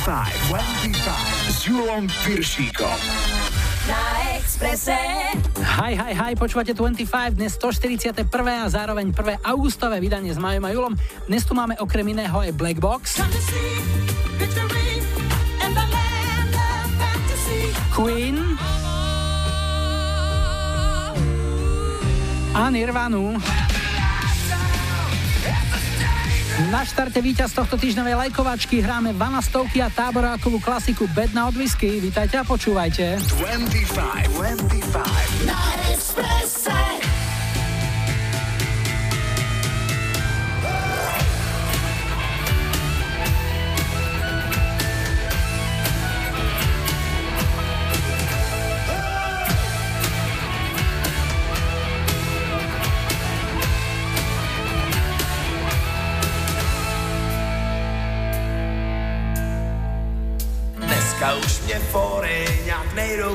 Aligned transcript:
25, 0.00 0.32
25 0.56 1.28
s. 1.44 2.96
Hi, 5.60 5.92
hi, 5.92 6.12
hi, 6.16 6.32
počúvate 6.40 6.72
25, 6.72 7.36
dnes 7.36 7.52
141. 7.60 8.24
a 8.48 8.68
zároveň 8.72 9.12
prvé 9.12 9.36
augustové 9.44 10.00
vydanie 10.00 10.32
s 10.32 10.40
Majom 10.40 10.64
a 10.64 10.70
Julom. 10.72 10.96
Dnes 11.28 11.44
tu 11.44 11.52
máme 11.52 11.76
okrem 11.76 12.16
iného 12.16 12.32
aj 12.32 12.48
Black 12.56 12.80
Box. 12.80 13.20
Queen 17.92 18.56
a 22.56 22.72
Nirvanu. 22.72 23.36
Na 26.68 26.84
štarte 26.84 27.24
víťaz 27.24 27.56
tohto 27.56 27.80
týždňovej 27.80 28.28
lajkovačky 28.28 28.84
hráme 28.84 29.16
Vana 29.16 29.40
Stovky 29.40 29.80
a 29.80 29.88
táborákovú 29.88 30.60
klasiku 30.60 31.08
Bed 31.16 31.32
na 31.32 31.48
odvisky. 31.48 31.96
Vítajte 32.04 32.36
a 32.36 32.44
počúvajte. 32.44 33.16
25, 33.16 34.28
25. 34.36 35.48
Na 35.48 35.56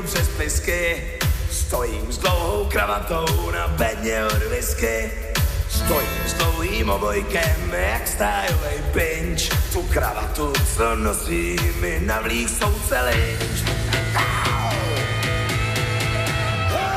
whisky. 0.02 1.02
Stojím 1.50 2.12
s 2.12 2.18
dlouhou 2.18 2.64
kravatou 2.64 3.50
na 3.50 3.68
bedně 3.68 4.24
od 4.24 4.42
whisky. 4.42 5.10
Stojím 5.68 6.22
s 6.26 6.34
dlouhým 6.34 6.90
obojkem, 6.90 7.72
jak 7.72 8.08
stájovej 8.08 8.78
pinč. 8.92 9.48
Tu 9.72 9.82
kravatu, 9.82 10.52
co 10.76 10.96
nosí 10.96 11.56
mi 11.80 12.00
navlík 12.06 12.48
souce 12.48 13.00
lynč. 13.00 13.62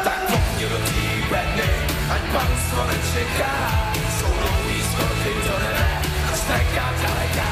Tak 0.03 0.19
pojď 0.28 0.69
do 0.69 0.78
tý 0.78 1.23
bedny, 1.30 1.72
ať 2.09 2.22
panstvo 2.34 2.86
nečeká. 2.88 3.84
Jsou 4.19 4.28
dlouhý 4.28 4.81
schody 4.84 5.34
do 5.47 5.59
nebe, 5.59 6.02
až 6.34 6.39
taká 6.39 6.94
daleká. 7.03 7.52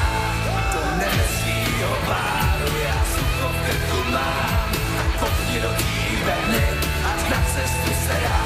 Do 0.72 0.96
nebeskýho 0.98 1.96
páru 2.06 2.76
já 2.84 3.04
sucho 3.14 3.48
v 3.48 3.66
krku 3.66 4.10
mám. 4.10 4.57
Pojď 5.48 5.62
do 5.62 5.72
bedny, 6.28 6.64
ať 7.08 7.20
na 7.30 7.40
se 8.04 8.16
dá. 8.20 8.40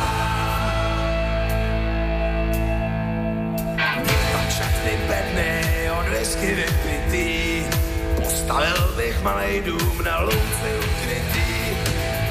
Pak 4.32 4.48
všechny 4.48 4.92
bedny 5.08 5.90
od 5.90 6.06
whisky 6.06 6.68
postavil 8.22 8.94
bych 8.96 9.22
malej 9.22 9.62
dům 9.62 10.04
na 10.04 10.20
louce 10.20 10.68
ukrytý. 10.78 11.74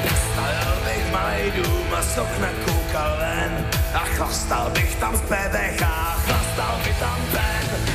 Postavil 0.02 0.72
bych 0.84 1.12
malej 1.12 1.52
dům 1.56 1.94
a 1.98 2.02
z 2.02 2.18
okna 2.18 2.48
koukal 2.64 3.16
ven 3.18 3.68
a 3.94 3.98
chlastal 3.98 4.70
bych 4.70 4.96
tam 4.96 5.16
z 5.16 5.20
PVH, 5.20 5.84
chlastal 6.24 6.76
by 6.84 6.92
tam 7.00 7.18
ven. 7.32 7.91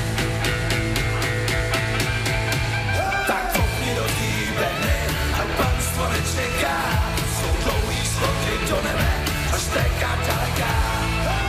Do 8.69 8.75
nebe, 8.83 9.11
až 9.55 9.63
teká 9.73 10.11
daleká. 10.27 10.73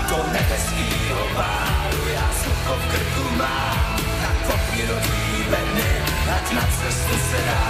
Do 0.09 0.19
nebeskýho 0.33 1.23
báru 1.35 2.03
já 2.15 2.29
sucho 2.43 2.75
v 2.79 2.85
krku 2.91 3.37
mám. 3.37 3.97
Tak 4.23 4.37
kopni 4.47 4.87
do 4.87 4.95
bedny, 5.51 5.91
ať 6.37 6.53
na 6.53 6.63
cestu 6.63 7.17
se 7.31 7.41
dá. 7.47 7.65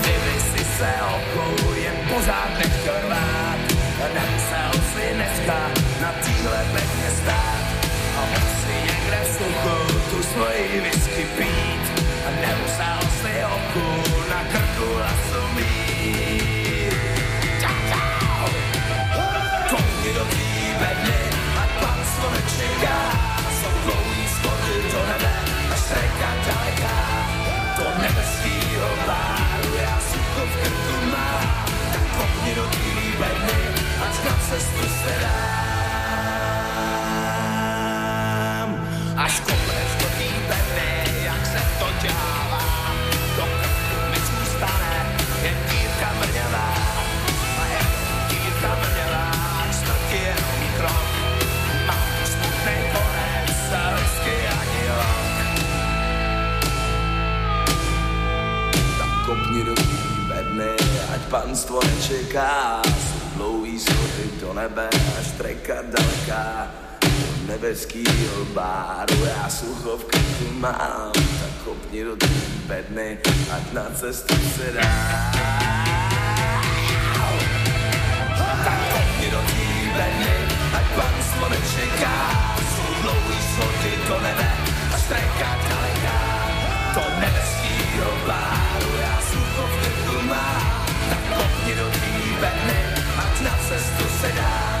Kdyby 0.00 0.34
si 0.40 0.64
se 0.78 0.90
okou 1.16 1.74
jen 1.74 1.96
pořád 2.08 2.50
nechtěl 2.58 2.94
rvát, 3.06 3.58
nemusel 4.14 4.72
si 4.92 5.14
dneska 5.14 5.58
na 6.00 6.12
týhle 6.24 6.58
bedně 6.72 7.10
stát. 7.22 7.64
A 8.16 8.20
mohl 8.20 8.50
si 8.60 8.74
někde 8.86 9.18
v 9.24 9.28
suchu 9.36 10.00
tu 10.10 10.22
svoji 10.22 10.80
whisky 10.80 11.26
pít. 11.38 11.84
A 12.26 12.30
nemusel 12.40 12.98
si 13.20 13.44
oku 13.44 14.03
na 34.24 34.36
cestu 34.48 34.88
se 34.88 35.20
dám. 35.20 35.63
Panstvo 61.34 61.82
nečeká. 61.82 62.78
Dlouhý 63.34 63.74
schody 63.74 64.38
do 64.38 64.54
nebe, 64.54 64.86
až 65.18 65.26
treka 65.34 65.82
daleká. 65.82 66.70
Do 67.02 67.50
nebeskýho 67.50 68.44
báru 68.54 69.18
já 69.26 69.50
sucho 69.50 69.98
v 69.98 70.04
krku 70.04 70.46
mám. 70.62 71.10
Tak 71.10 71.52
kopni 71.64 72.04
do 72.04 72.14
tý 72.16 72.30
bedny, 72.70 73.18
ať 73.50 73.72
na 73.72 73.90
cestu 73.98 74.34
se 74.54 74.78
dá. 74.78 74.94
Tak 78.38 78.80
kopni 78.94 79.26
do 79.34 79.40
tý 79.50 79.66
bedny, 79.90 80.36
ať 80.70 80.86
panstvo 80.94 81.48
nečeká. 81.50 82.16
Dlouhý 83.02 83.38
schody 83.42 83.92
do 84.06 84.16
nebe, 84.22 84.48
až 84.94 85.02
treka 85.10 85.50
daleká. 85.66 86.18
Do 86.94 87.04
nebeskýho 87.18 88.10
báru 88.22 88.90
já 89.02 89.14
sucho 89.26 89.62
v 89.66 89.74
krku 89.82 90.16
mám. 90.30 90.63
Kopni 91.34 91.74
do 91.74 91.86
bedny, 92.40 92.80
ať 93.18 93.40
na 93.40 93.54
cestu 93.68 94.04
se 94.20 94.32
dá. 94.32 94.73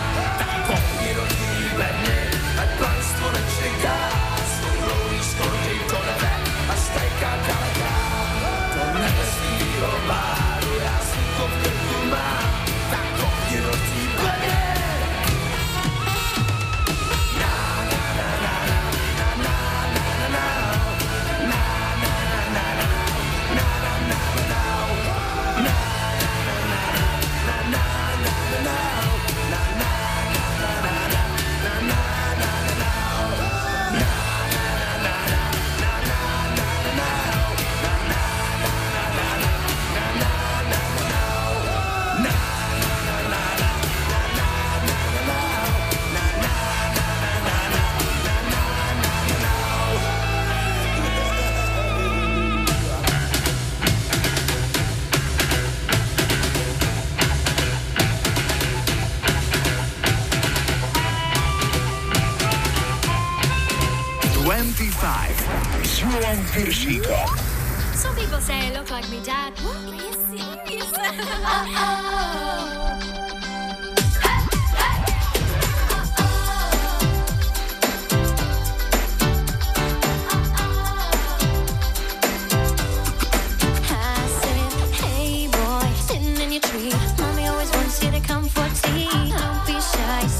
like 68.94 69.10
me, 69.10 69.18
Dad. 69.24 69.52
Are 69.66 69.92
you 69.92 70.12
serious? 70.12 70.92
oh. 70.96 72.20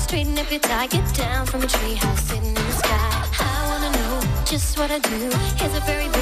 Straighten 0.05 0.39
up 0.39 0.49
your 0.49 0.61
tie, 0.61 0.87
get 0.87 1.15
down 1.15 1.45
from 1.45 1.63
a 1.63 1.67
treehouse 1.67 2.19
sitting 2.19 2.47
in 2.47 2.55
the 2.55 2.73
sky. 2.73 3.27
I 3.41 3.67
wanna 3.69 3.91
know 3.97 4.45
just 4.45 4.79
what 4.79 4.93
I 4.93 5.01
do. 5.01 5.31
Here's 5.57 5.75
a 5.75 5.81
very 5.81 6.14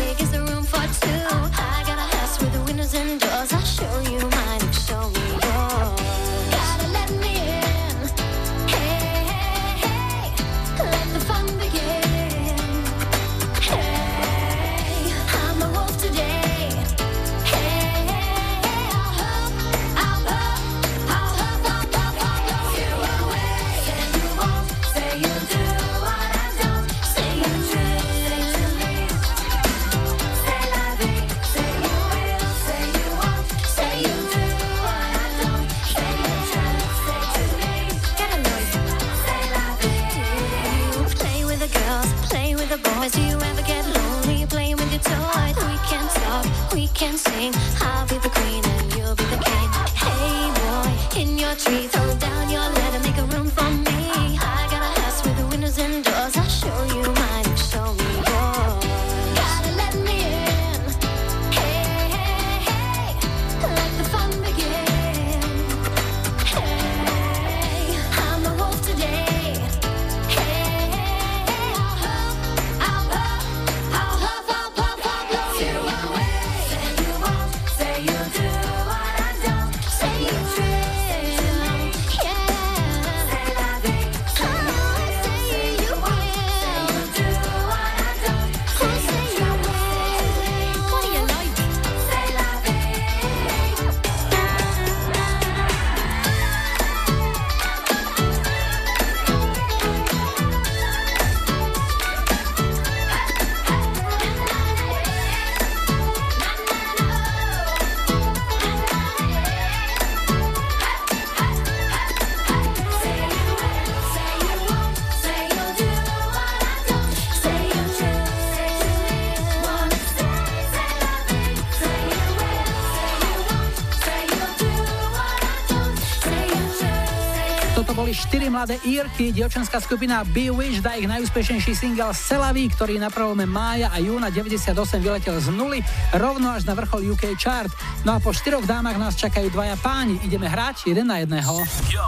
Írky, 128.83 129.31
dievčenská 129.31 129.79
skupina 129.79 130.27
Bewitched 130.27 130.83
a 130.83 130.99
ich 130.99 131.07
najúspešnejší 131.07 131.71
single 131.79 132.11
Selaví, 132.11 132.67
ktorý 132.67 132.99
na 132.99 133.15
prvome 133.15 133.47
mája 133.47 133.95
a 133.95 134.03
júna 134.03 134.27
98 134.27 134.75
vyletel 134.99 135.39
z 135.39 135.55
nuly 135.55 135.79
rovno 136.19 136.51
až 136.51 136.67
na 136.67 136.75
vrchol 136.75 137.15
UK 137.15 137.39
chart. 137.39 137.71
No 138.03 138.15
a 138.15 138.19
po 138.19 138.35
štyroch 138.35 138.67
dámach 138.67 138.99
nás 138.99 139.15
čakajú 139.15 139.55
dvaja 139.55 139.79
páni. 139.79 140.19
Ideme 140.27 140.51
hrať 140.51 140.91
jeden 140.91 141.07
na 141.07 141.23
jedného. 141.23 141.63
Yo? 141.87 142.07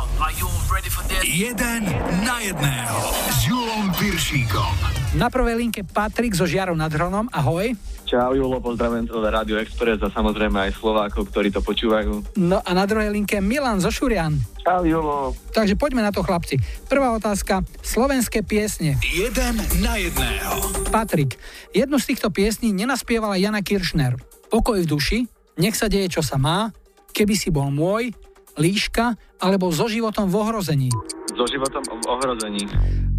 Jeden 1.22 1.82
na 2.26 2.36
jedného 2.42 2.98
s 3.30 3.38
Julom 3.46 3.94
Piršíkom. 3.94 4.74
Na 5.14 5.30
prvej 5.30 5.54
linke 5.54 5.86
Patrik 5.86 6.34
zo 6.34 6.42
Žiarov 6.42 6.74
nad 6.74 6.90
Hronom. 6.90 7.30
Ahoj. 7.30 7.93
Čau 8.04 8.36
Julo, 8.36 8.60
pozdravujem 8.60 9.08
to 9.08 9.16
Radio 9.24 9.56
Express 9.56 10.04
a 10.04 10.12
samozrejme 10.12 10.68
aj 10.68 10.76
Slovákov, 10.76 11.32
ktorí 11.32 11.48
to 11.48 11.64
počúvajú. 11.64 12.36
No 12.36 12.60
a 12.60 12.70
na 12.76 12.84
druhej 12.84 13.08
linke 13.08 13.40
Milan 13.40 13.80
zo 13.80 13.88
Šurian. 13.88 14.36
Čau 14.60 14.84
Julo. 14.84 15.32
Takže 15.56 15.72
poďme 15.74 16.04
na 16.04 16.12
to 16.12 16.20
chlapci. 16.20 16.60
Prvá 16.84 17.16
otázka. 17.16 17.64
Slovenské 17.80 18.44
piesne. 18.44 19.00
Jeden 19.00 19.56
na 19.80 19.96
jedného. 19.96 20.52
Patrik, 20.92 21.40
jednu 21.72 21.96
z 21.96 22.12
týchto 22.12 22.28
piesní 22.28 22.76
nenaspievala 22.76 23.40
Jana 23.40 23.64
Kiršner. 23.64 24.20
Pokoj 24.52 24.84
v 24.84 24.86
duši, 24.86 25.18
nech 25.56 25.74
sa 25.74 25.88
deje, 25.88 26.20
čo 26.20 26.22
sa 26.22 26.36
má, 26.36 26.70
keby 27.16 27.34
si 27.34 27.48
bol 27.48 27.72
môj, 27.72 28.12
líška 28.60 29.16
alebo 29.40 29.72
so 29.72 29.88
životom 29.88 30.28
v 30.28 30.34
ohrození. 30.38 30.90
So 31.34 31.48
životom 31.48 31.82
v 31.82 32.04
ohrození. 32.06 32.64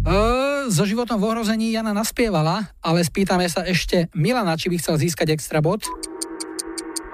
E, 0.06 0.70
so 0.70 0.86
životom 0.86 1.18
v 1.18 1.34
ohrození 1.34 1.74
Jana 1.74 1.90
naspievala, 1.90 2.70
ale 2.78 3.02
spýtame 3.02 3.50
sa 3.50 3.66
ešte 3.66 4.06
Milana, 4.14 4.54
či 4.54 4.70
by 4.70 4.78
chcel 4.78 5.02
získať 5.02 5.34
extra 5.34 5.58
bod. 5.58 5.82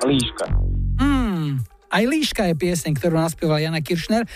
Líška. 0.05 0.45
Hmm, 1.01 1.65
aj 1.89 2.05
Líška 2.05 2.53
je 2.53 2.55
pieseň, 2.61 2.93
ktorú 2.93 3.17
naspievala 3.17 3.65
Jana 3.65 3.81
Kiršner. 3.81 4.29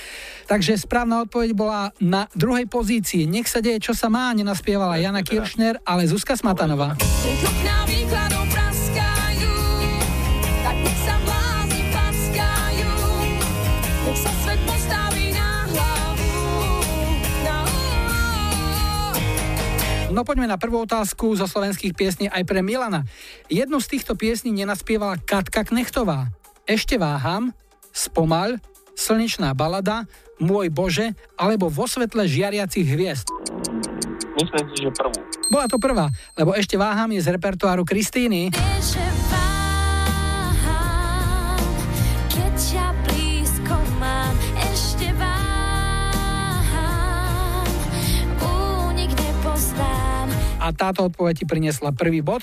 Takže 0.49 0.81
správna 0.81 1.29
odpoveď 1.29 1.53
bola 1.53 1.93
na 2.01 2.33
druhej 2.33 2.65
pozícii. 2.65 3.29
Nech 3.29 3.45
sa 3.45 3.61
deje, 3.61 3.93
čo 3.93 3.93
sa 3.93 4.09
má, 4.09 4.33
nenaspievala 4.33 4.97
Jana 4.97 5.21
Kiršner, 5.21 5.85
ale 5.85 6.09
Zuzka 6.09 6.33
Smatanová. 6.33 6.97
Okná 7.45 7.87
No 20.17 20.25
poďme 20.25 20.49
na 20.49 20.57
prvú 20.57 20.81
otázku 20.81 21.37
zo 21.37 21.45
slovenských 21.45 21.93
piesní 21.93 22.33
aj 22.33 22.49
pre 22.49 22.65
Milana. 22.65 23.05
Jednu 23.53 23.85
z 23.85 23.93
týchto 23.93 24.17
piesní 24.17 24.49
nenaspievala 24.49 25.21
Katka 25.21 25.61
Knechtová. 25.61 26.33
Ešte 26.65 26.97
váham, 26.97 27.53
Spomal, 27.93 28.57
Slnečná 28.97 29.53
balada, 29.53 30.09
Môj 30.41 30.73
Bože 30.73 31.13
alebo 31.37 31.69
Vo 31.69 31.85
svetle 31.85 32.25
žiariacich 32.25 32.89
hviezd. 32.89 33.29
Myslím 34.41 34.65
si, 34.73 34.89
že 34.89 34.91
prvú. 34.97 35.21
Bola 35.53 35.69
to 35.69 35.77
prvá, 35.77 36.09
lebo 36.33 36.57
Ešte 36.57 36.81
váham 36.81 37.13
je 37.13 37.21
z 37.21 37.37
repertoáru 37.37 37.85
Kristíny. 37.85 38.49
Vieš, 38.49 38.97
A 50.67 50.75
táto 50.75 51.07
odpoveď 51.07 51.35
ti 51.39 51.47
priniesla 51.47 51.95
prvý 51.95 52.27
bod. 52.27 52.43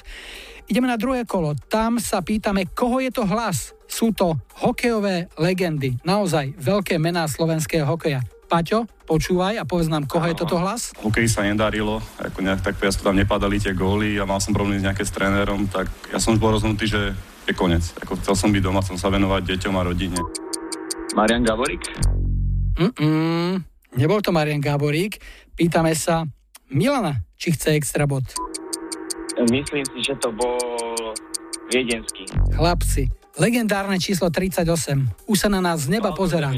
Ideme 0.72 0.88
na 0.88 0.96
druhé 0.96 1.28
kolo. 1.28 1.52
Tam 1.68 2.00
sa 2.00 2.24
pýtame, 2.24 2.72
koho 2.72 3.04
je 3.04 3.12
to 3.12 3.28
hlas. 3.28 3.76
Sú 3.84 4.16
to 4.16 4.40
hokejové 4.64 5.28
legendy. 5.36 6.00
Naozaj 6.08 6.56
veľké 6.56 6.96
mená 7.04 7.28
slovenského 7.28 7.84
hokeja. 7.84 8.24
Paťo, 8.48 8.88
počúvaj 9.04 9.60
a 9.60 9.68
povedz 9.68 9.92
nám, 9.92 10.08
koho 10.08 10.24
je 10.30 10.40
toto 10.40 10.56
hlas? 10.62 10.96
hokej 11.02 11.26
sa 11.26 11.42
nedarilo, 11.44 12.00
ako 12.22 12.40
nejak 12.46 12.62
tak 12.62 12.78
ja 12.80 12.94
tam 12.94 13.18
nepadali 13.18 13.58
tie 13.58 13.74
góly 13.74 14.22
a 14.22 14.30
mal 14.30 14.38
som 14.38 14.54
problémy 14.54 14.78
s 14.78 14.86
nejaké 14.86 15.04
s 15.04 15.12
trénerom, 15.12 15.66
tak 15.68 15.90
ja 16.14 16.22
som 16.22 16.38
už 16.38 16.40
bol 16.40 16.54
rozhodnutý, 16.54 16.86
že 16.86 17.18
je 17.50 17.54
koniec. 17.58 17.82
Ako 18.00 18.16
chcel 18.22 18.36
som 18.38 18.50
byť 18.54 18.62
doma, 18.62 18.86
chcel 18.86 19.02
sa 19.02 19.10
venovať 19.10 19.58
deťom 19.58 19.74
a 19.74 19.82
rodine. 19.84 20.20
Marian 21.18 21.42
Gaborik? 21.42 21.82
Mm-mm, 22.78 23.62
nebol 23.98 24.22
to 24.22 24.30
Marian 24.30 24.62
Gáborík. 24.62 25.18
Pýtame 25.58 25.98
sa 25.98 26.26
Milana, 26.70 27.26
či 27.44 27.52
chce 27.52 27.76
extra 27.76 28.08
bod. 28.08 28.24
Myslím 29.52 29.84
si, 29.84 30.00
že 30.00 30.16
to 30.16 30.32
bol 30.32 30.56
Viedenský. 31.68 32.24
Chlapci, 32.56 33.12
legendárne 33.36 34.00
číslo 34.00 34.32
38. 34.32 34.64
Už 35.28 35.36
sa 35.36 35.52
na 35.52 35.60
nás 35.60 35.84
z 35.84 35.92
neba 35.92 36.16
pozerá. 36.16 36.56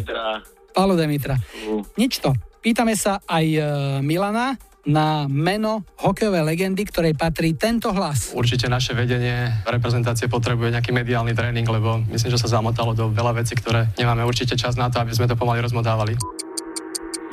Pálo 0.77 0.93
Demitra. 0.93 1.41
uh, 1.65 1.81
Nič 1.97 2.21
to. 2.21 2.37
Pýtame 2.61 2.97
sa 2.97 3.21
aj 3.29 3.45
e, 3.45 3.61
Milana 4.01 4.57
na 4.89 5.25
meno 5.29 5.85
hokejovej 6.01 6.45
legendy, 6.45 6.81
ktorej 6.85 7.13
patrí 7.13 7.53
tento 7.57 7.93
hlas. 7.93 8.33
Určite 8.33 8.69
naše 8.69 8.93
vedenie 8.93 9.53
reprezentácie 9.65 10.29
potrebuje 10.29 10.73
nejaký 10.73 10.93
mediálny 10.93 11.33
tréning, 11.33 11.65
lebo 11.65 12.01
myslím, 12.09 12.33
že 12.33 12.41
sa 12.41 12.61
zamotalo 12.61 12.97
do 12.97 13.09
veľa 13.09 13.37
vecí, 13.37 13.53
ktoré 13.57 13.89
nemáme 13.97 14.25
určite 14.25 14.57
čas 14.57 14.77
na 14.77 14.89
to, 14.89 15.01
aby 15.01 15.13
sme 15.13 15.29
to 15.29 15.37
pomaly 15.37 15.61
rozmodávali. 15.61 16.17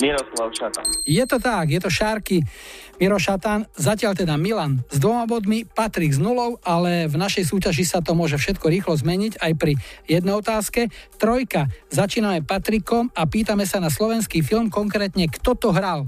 Miroslav 0.02 0.50
Šatan. 0.50 0.86
Je 1.06 1.22
to 1.22 1.38
tak, 1.38 1.70
je 1.70 1.78
to 1.78 1.86
Šárky. 1.86 2.42
Miro 2.98 3.18
Šatan, 3.18 3.66
zatiaľ 3.74 4.14
teda 4.14 4.34
Milan 4.38 4.82
s 4.86 4.98
dvoma 5.02 5.26
bodmi, 5.26 5.66
Patrik 5.66 6.14
s 6.14 6.22
nulou, 6.22 6.58
ale 6.62 7.10
v 7.10 7.18
našej 7.18 7.50
súťaži 7.50 7.82
sa 7.82 7.98
to 7.98 8.14
môže 8.14 8.38
všetko 8.38 8.66
rýchlo 8.70 8.94
zmeniť 8.94 9.42
aj 9.42 9.52
pri 9.58 9.74
jednej 10.06 10.34
otázke. 10.38 10.86
Trojka, 11.18 11.66
začíname 11.90 12.46
Patrikom 12.46 13.10
a 13.14 13.26
pýtame 13.26 13.66
sa 13.66 13.82
na 13.82 13.90
slovenský 13.90 14.42
film, 14.46 14.70
konkrétne 14.70 15.26
kto 15.30 15.58
to 15.58 15.74
hral. 15.74 16.06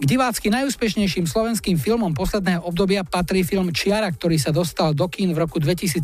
K 0.00 0.04
divácky 0.08 0.48
najúspešnejším 0.48 1.28
slovenským 1.28 1.76
filmom 1.76 2.16
posledného 2.16 2.64
obdobia 2.64 3.04
patrí 3.04 3.44
film 3.44 3.68
Čiara, 3.68 4.08
ktorý 4.08 4.40
sa 4.40 4.48
dostal 4.48 4.96
do 4.96 5.04
kín 5.12 5.36
v 5.36 5.44
roku 5.44 5.60
2017. 5.60 6.00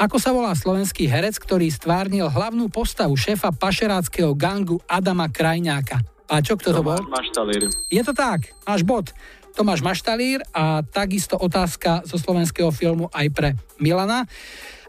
Ako 0.00 0.16
sa 0.16 0.32
volá 0.32 0.56
slovenský 0.56 1.04
herec, 1.04 1.36
ktorý 1.36 1.68
stvárnil 1.68 2.32
hlavnú 2.32 2.72
postavu 2.72 3.12
šéfa 3.12 3.52
pašeráckého 3.52 4.32
gangu 4.32 4.80
Adama 4.88 5.28
Krajňáka? 5.28 6.15
A 6.26 6.42
čo 6.42 6.58
kto 6.58 6.74
to 6.74 6.82
bol? 6.82 6.98
Maštalír. 7.06 7.70
Je 7.90 8.02
to 8.02 8.12
tak, 8.12 8.50
máš 8.66 8.82
bod. 8.82 9.14
Tomáš 9.56 9.80
Maštalír 9.80 10.44
a 10.52 10.84
takisto 10.84 11.40
otázka 11.40 12.04
zo 12.04 12.20
slovenského 12.20 12.68
filmu 12.68 13.08
aj 13.08 13.26
pre 13.32 13.48
Milana. 13.80 14.28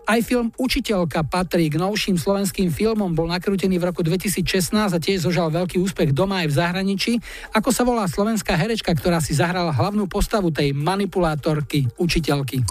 Aj 0.07 0.19
film 0.23 0.51
Učiteľka 0.55 1.23
patrí 1.27 1.67
k 1.67 1.79
novším 1.79 2.15
slovenským 2.15 2.71
filmom, 2.71 3.11
bol 3.11 3.27
nakrútený 3.27 3.75
v 3.79 3.91
roku 3.91 4.03
2016 4.03 4.71
a 4.75 4.99
tiež 4.99 5.27
zožal 5.27 5.51
veľký 5.51 5.79
úspech 5.83 6.15
doma 6.15 6.43
aj 6.43 6.47
v 6.51 6.57
zahraničí. 6.63 7.13
Ako 7.51 7.75
sa 7.75 7.83
volá 7.83 8.07
slovenská 8.07 8.55
herečka, 8.55 8.91
ktorá 8.95 9.19
si 9.19 9.35
zahrala 9.35 9.75
hlavnú 9.75 10.07
postavu 10.07 10.51
tej 10.51 10.71
manipulátorky, 10.75 11.91
učiteľky? 11.99 12.63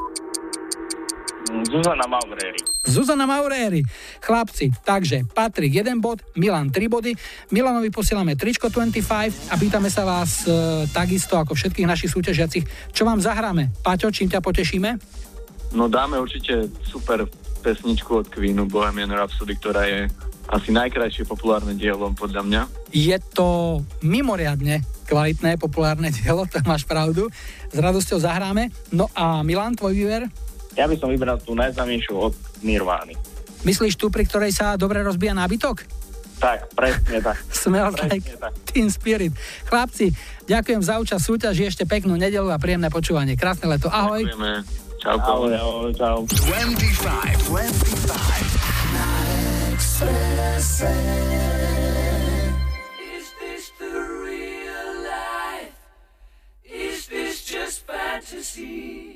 Zuzana 1.47 2.07
Mauréry. 2.11 2.61
Zuzana 2.83 3.27
Mauréry. 3.27 3.81
Chlapci, 4.19 4.71
takže 4.83 5.23
Patrik 5.31 5.75
1 5.75 6.03
bod, 6.03 6.23
Milan 6.35 6.71
3 6.71 6.91
body. 6.91 7.13
Milanovi 7.55 7.91
posielame 7.95 8.35
tričko 8.35 8.67
25 8.69 9.51
a 9.51 9.55
pýtame 9.55 9.87
sa 9.87 10.03
vás 10.03 10.47
e, 10.47 10.87
takisto 10.91 11.39
ako 11.39 11.55
všetkých 11.55 11.87
našich 11.87 12.11
súťažiacich, 12.11 12.67
čo 12.91 13.03
vám 13.07 13.23
zahráme. 13.23 13.71
Paťo, 13.83 14.11
čím 14.11 14.31
ťa 14.31 14.43
potešíme? 14.43 14.91
No 15.75 15.87
dáme 15.87 16.19
určite 16.19 16.71
super 16.87 17.27
pesničku 17.63 18.23
od 18.23 18.27
Queenu 18.31 18.67
Bohemian 18.71 19.11
Rhapsody, 19.11 19.59
ktorá 19.59 19.87
je 19.87 20.07
asi 20.47 20.71
najkrajšie 20.71 21.27
populárne 21.27 21.75
dielo 21.75 22.15
podľa 22.15 22.43
mňa. 22.47 22.63
Je 22.95 23.19
to 23.35 23.83
mimoriadne 24.03 24.87
kvalitné, 25.11 25.59
populárne 25.59 26.11
dielo, 26.23 26.47
to 26.47 26.63
máš 26.63 26.87
pravdu. 26.87 27.27
S 27.71 27.77
radosťou 27.79 28.23
zahráme. 28.23 28.71
No 28.95 29.11
a 29.15 29.43
Milan, 29.43 29.75
tvoj 29.75 29.95
výber? 29.95 30.31
Ja 30.77 30.85
by 30.85 31.01
som 31.01 31.09
vybral 31.09 31.41
tú 31.41 31.57
najznámejšiu 31.57 32.15
od 32.31 32.37
Nirvány. 32.61 33.17
Myslíš 33.65 33.97
tu, 33.97 34.13
pri 34.13 34.29
ktorej 34.29 34.53
sa 34.53 34.77
dobre 34.77 35.01
rozbíja 35.01 35.33
nábytok? 35.33 35.89
Tak, 36.37 36.77
presne 36.77 37.25
tak. 37.25 37.41
Smells 37.65 37.97
Presne 37.97 38.13
like 38.13 38.29
tak. 38.37 38.53
Teen 38.69 38.93
Spirit. 38.93 39.33
Chlapci, 39.73 40.13
ďakujem 40.45 40.85
za 40.85 41.01
účasť 41.01 41.25
súťaži, 41.25 41.65
ešte 41.65 41.89
peknú 41.89 42.13
nedelu 42.21 42.53
a 42.53 42.61
príjemné 42.61 42.93
počúvanie. 42.93 43.41
Krásne 43.41 43.73
leto, 43.73 43.89
ahoj. 43.89 44.21
Ďakujeme. 44.21 44.53
Čau, 45.01 45.17
Ahoj, 45.17 45.53
ahoj, 45.57 45.93
čau. 45.97 46.29
25, 46.29 47.49
25. 47.49 49.97
Is 53.01 53.33
this 53.41 53.73
the 53.81 53.93
real 53.97 54.93
life? 55.05 55.73
Is 56.65 57.09
this 57.09 57.45
just 57.49 57.87
fantasy? 57.87 59.16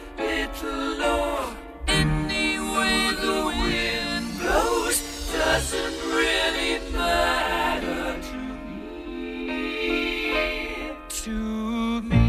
little. 0.17 1.53
Any 1.87 2.59
way 2.59 3.11
the 3.21 3.45
wind 3.45 4.39
blows 4.39 5.31
doesn't 5.31 5.97
really 6.09 6.79
matter 6.91 8.21
to 8.21 8.37
me. 8.67 10.01
To 11.09 12.01
me. 12.01 12.27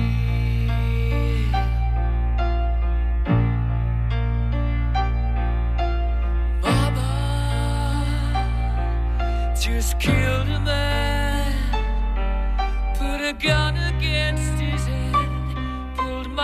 Mama 6.62 7.10
just 9.60 9.98
killed 9.98 10.48
a 10.48 10.60
man, 10.60 11.52
put 12.96 13.20
a 13.20 13.32
gun 13.32 13.76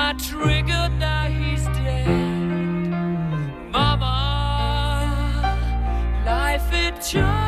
my 0.08 0.14
trigger, 0.14 0.88
now 0.98 1.26
he's 1.26 1.66
dead. 1.66 2.08
Mama, 3.70 4.14
life 6.24 6.70
had 6.70 6.94
just 6.96 7.47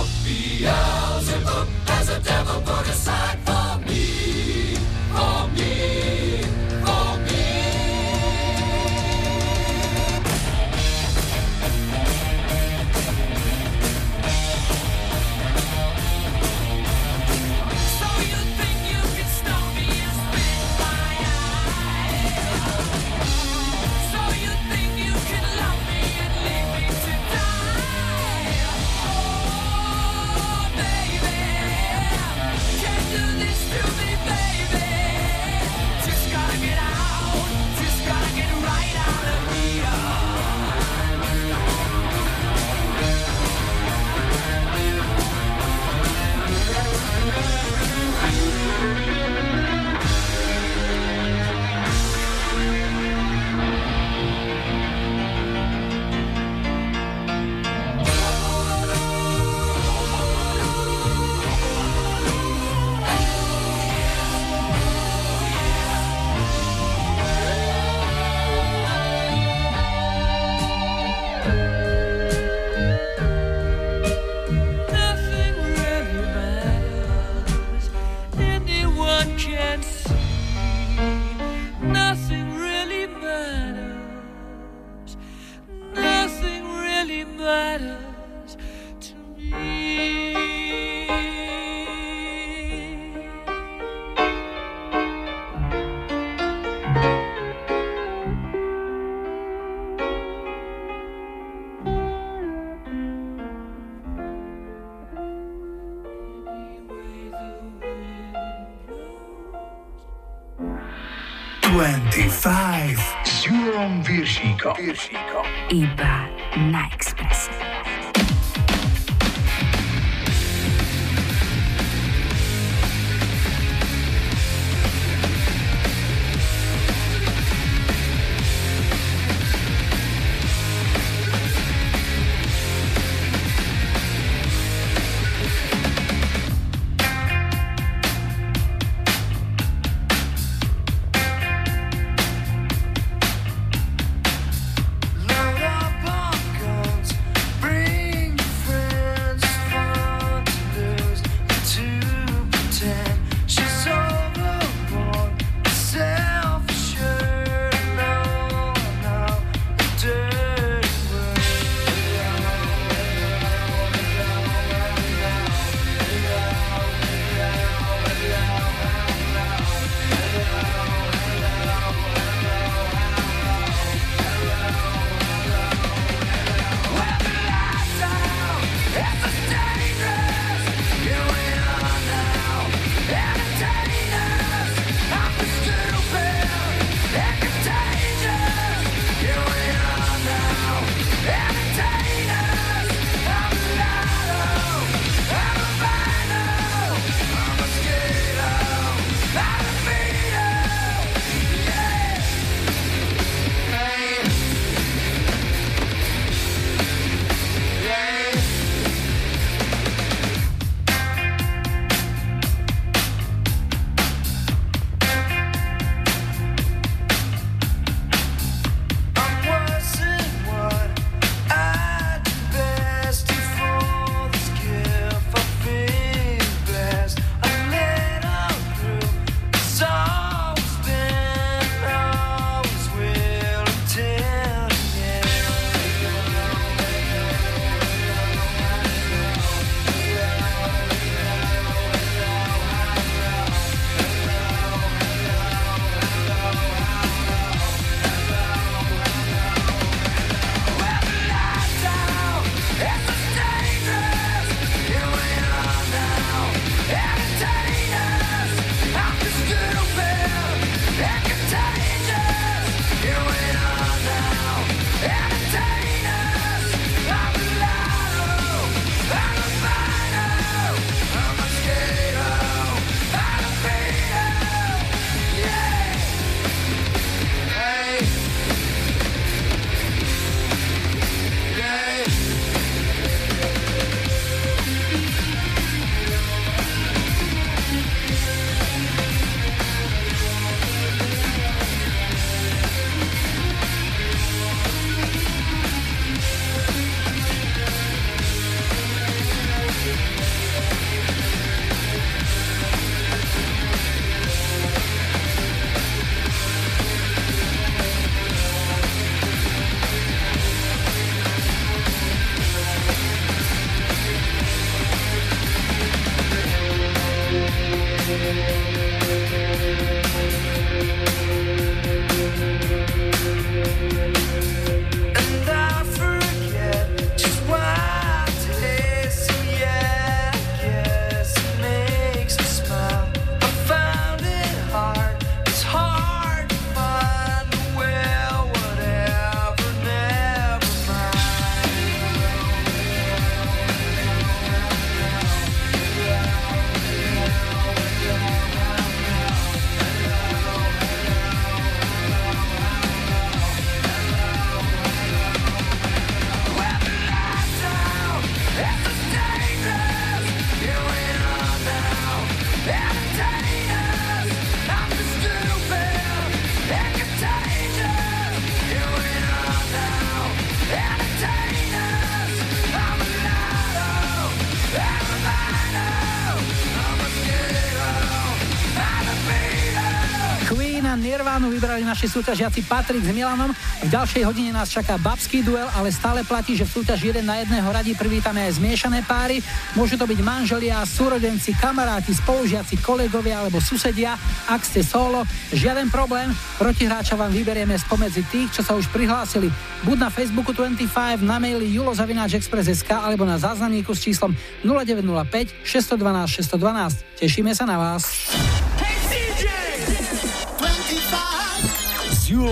Naši 381.91 382.07
súťažiaci 382.07 382.63
Patrik 382.71 383.03
s 383.03 383.11
Milanom. 383.11 383.51
V 383.83 383.89
ďalšej 383.91 384.23
hodine 384.23 384.55
nás 384.55 384.71
čaká 384.71 384.95
babský 384.95 385.43
duel, 385.43 385.67
ale 385.75 385.91
stále 385.91 386.23
platí, 386.23 386.55
že 386.55 386.63
v 386.63 386.79
súťaži 386.79 387.11
jeden 387.11 387.27
na 387.27 387.43
jedného 387.43 387.67
radí 387.67 387.91
privítame 387.91 388.47
aj 388.47 388.63
zmiešané 388.63 389.03
páry. 389.03 389.43
Môžu 389.75 389.99
to 389.99 390.07
byť 390.07 390.19
manželia, 390.23 390.79
súrodenci, 390.87 391.51
kamaráti, 391.59 392.15
spolužiaci, 392.15 392.79
kolegovia 392.79 393.43
alebo 393.43 393.59
susedia. 393.59 394.15
Ak 394.47 394.63
ste 394.63 394.87
solo, 394.87 395.27
žiaden 395.51 395.91
problém. 395.91 396.31
Protihráča 396.55 397.19
vám 397.19 397.35
vyberieme 397.35 397.75
spomedzi 397.75 398.23
tých, 398.31 398.55
čo 398.55 398.61
sa 398.63 398.79
už 398.79 398.87
prihlásili. 398.95 399.51
Buď 399.83 400.07
na 400.07 400.09
Facebooku 400.13 400.55
25, 400.55 401.19
na 401.27 401.43
maili 401.43 401.75
julozavináčexpress.sk 401.75 402.87
alebo 402.87 403.27
na 403.27 403.35
záznamníku 403.35 403.91
s 403.91 404.07
číslom 404.07 404.31
0905 404.63 405.59
612 405.67 406.55
612. 406.55 407.19
Tešíme 407.19 407.51
sa 407.51 407.67
na 407.67 407.75
vás. 407.75 408.31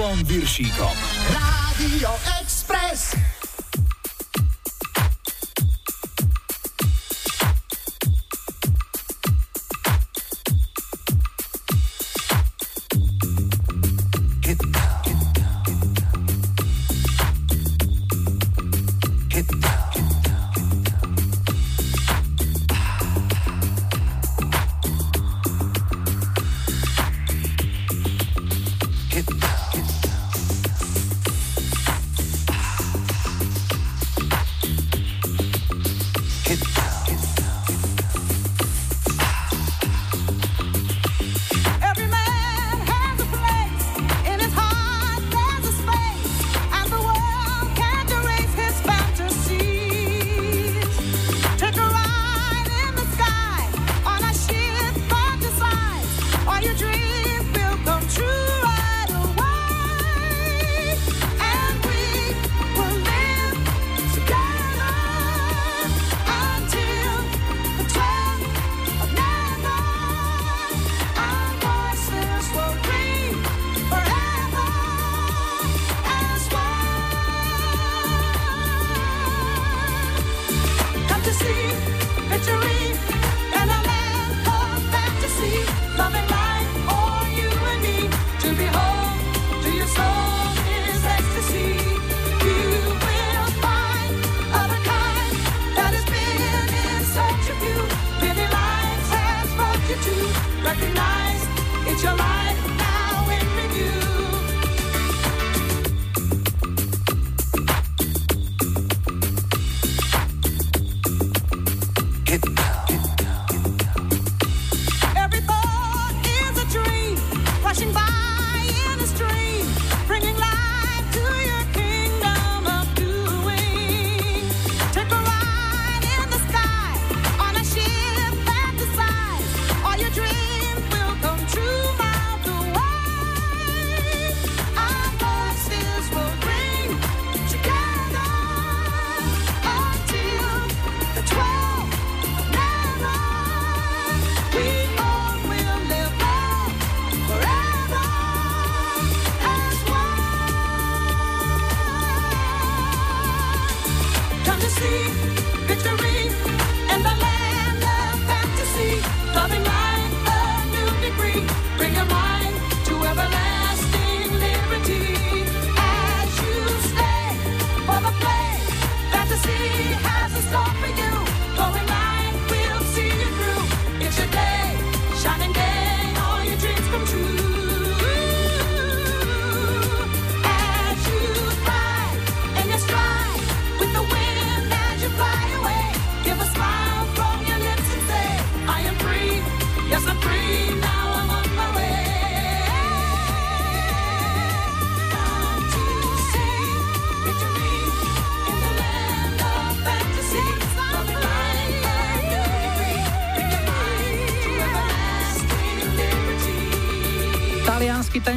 Julom 0.10 0.26
Viršíkom. 0.26 1.09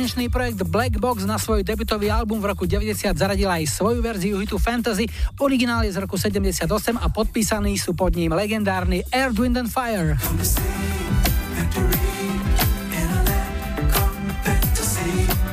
Tanečný 0.03 0.35
projekt 0.35 0.67
Black 0.67 0.99
Box 0.99 1.23
na 1.23 1.39
svoj 1.39 1.63
debutový 1.63 2.11
album 2.11 2.43
v 2.43 2.51
roku 2.51 2.67
90 2.67 3.15
zaradil 3.15 3.47
aj 3.47 3.71
svoju 3.71 4.03
verziu 4.03 4.35
hitu 4.43 4.59
Fantasy. 4.59 5.07
Originál 5.39 5.87
je 5.87 5.95
z 5.95 6.03
roku 6.03 6.19
78 6.19 6.67
a 6.99 7.07
podpísaní 7.07 7.79
sú 7.79 7.95
pod 7.95 8.11
ním 8.19 8.35
legendárny 8.35 9.07
Air, 9.15 9.31
Wind 9.31 9.63
and 9.63 9.71
Fire. 9.71 10.19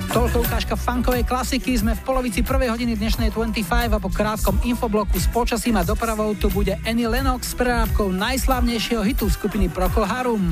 Toľko 0.09 0.41
ukážka 0.41 0.73
funkovej 0.73 1.29
klasiky. 1.29 1.77
Sme 1.77 1.93
v 1.93 2.01
polovici 2.01 2.41
prvej 2.41 2.73
hodiny 2.73 2.97
dnešnej 2.97 3.29
25 3.29 3.61
a 3.69 4.01
po 4.01 4.09
krátkom 4.09 4.57
infobloku 4.65 5.21
s 5.21 5.29
počasím 5.29 5.77
a 5.77 5.85
dopravou 5.85 6.33
tu 6.33 6.49
bude 6.49 6.73
Annie 6.89 7.05
Lennox 7.05 7.53
s 7.53 7.55
prerábkou 7.55 8.09
najslavnejšieho 8.17 9.05
hitu 9.05 9.29
skupiny 9.29 9.69
Procol 9.69 10.09
Harum. 10.09 10.49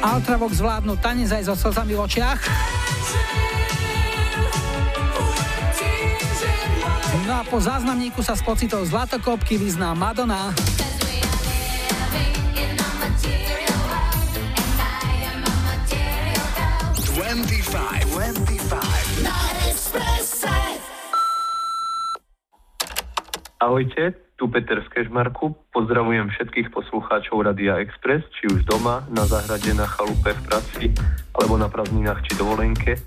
Altravok 0.00 0.52
zvládnu 0.56 0.96
tanec 0.96 1.28
aj 1.28 1.52
so 1.52 1.54
slzami 1.54 1.92
v 1.92 2.00
očiach. 2.00 2.40
No 7.28 7.32
a 7.38 7.42
po 7.44 7.60
záznamníku 7.60 8.24
sa 8.24 8.32
s 8.34 8.42
pocitou 8.42 8.80
zlatokopky 8.82 9.60
vyzná 9.60 9.92
Madonna. 9.92 10.50
Ahojte. 23.60 24.29
Peter 24.50 24.82
z 24.82 24.88
Kešmarku. 24.90 25.54
Pozdravujem 25.70 26.26
všetkých 26.34 26.74
poslucháčov 26.74 27.46
Radia 27.46 27.78
Express, 27.78 28.26
či 28.34 28.50
už 28.50 28.66
doma, 28.66 29.06
na 29.06 29.22
záhrade, 29.22 29.70
na 29.78 29.86
chalupe, 29.86 30.34
v 30.34 30.42
práci, 30.42 30.84
alebo 31.38 31.54
na 31.54 31.70
prázdninách 31.70 32.18
či 32.26 32.34
dovolenke. 32.34 32.98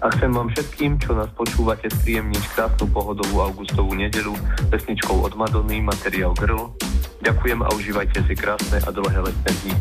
A 0.00 0.08
chcem 0.16 0.32
vám 0.32 0.48
všetkým, 0.56 0.96
čo 0.96 1.12
nás 1.12 1.28
počúvate, 1.36 1.92
príjemniť 2.04 2.44
krásnu 2.56 2.88
pohodovú 2.88 3.44
augustovú 3.44 3.92
nedelu 3.92 4.32
pesničkou 4.72 5.20
od 5.20 5.36
Madony, 5.36 5.84
materiál 5.84 6.32
Grl. 6.32 6.72
Ďakujem 7.20 7.60
a 7.60 7.68
užívajte 7.76 8.24
si 8.24 8.32
krásne 8.32 8.80
a 8.80 8.88
dlhé 8.88 9.20
letné 9.20 9.50
dni. 9.64 9.74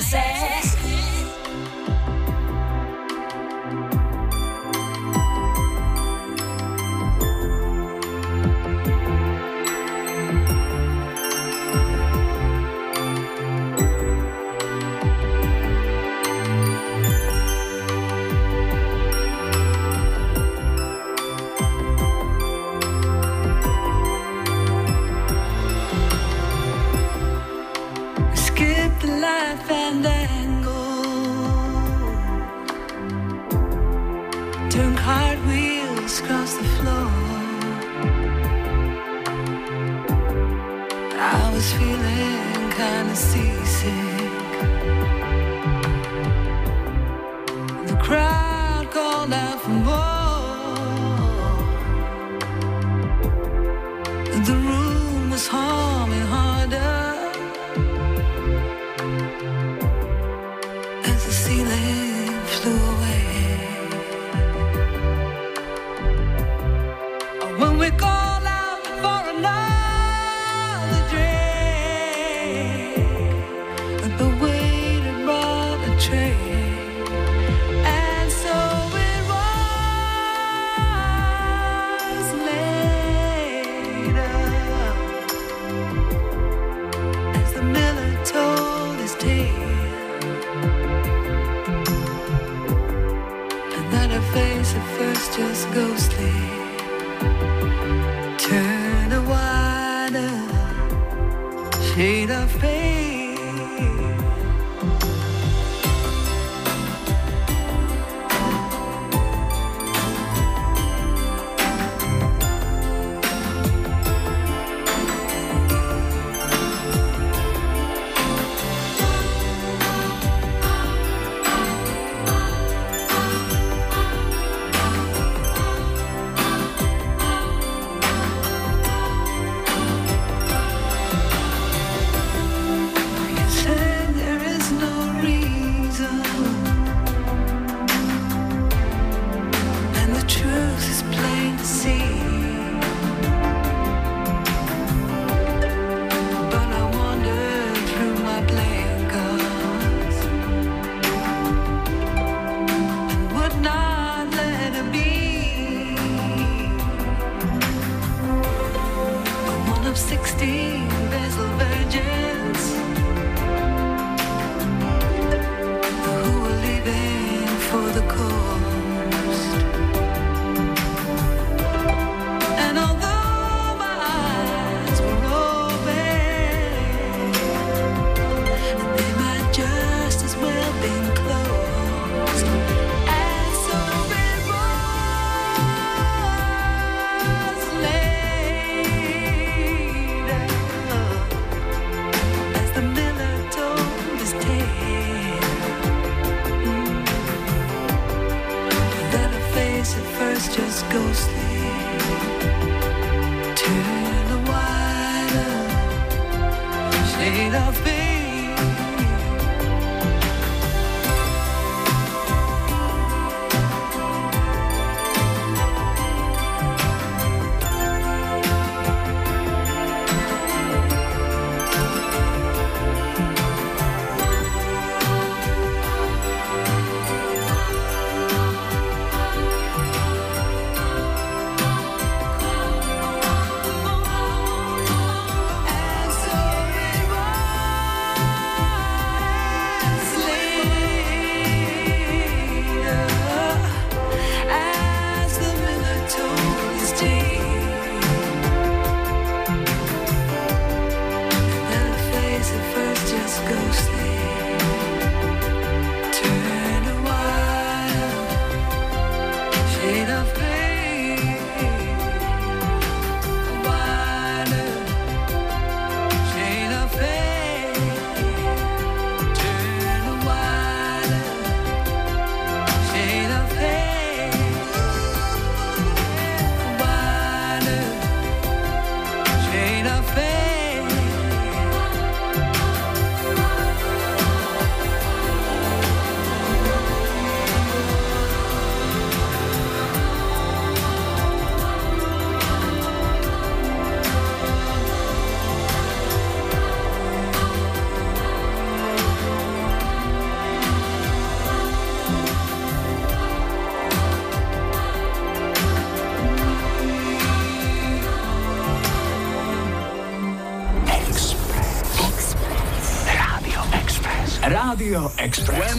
Princess. 0.00 0.59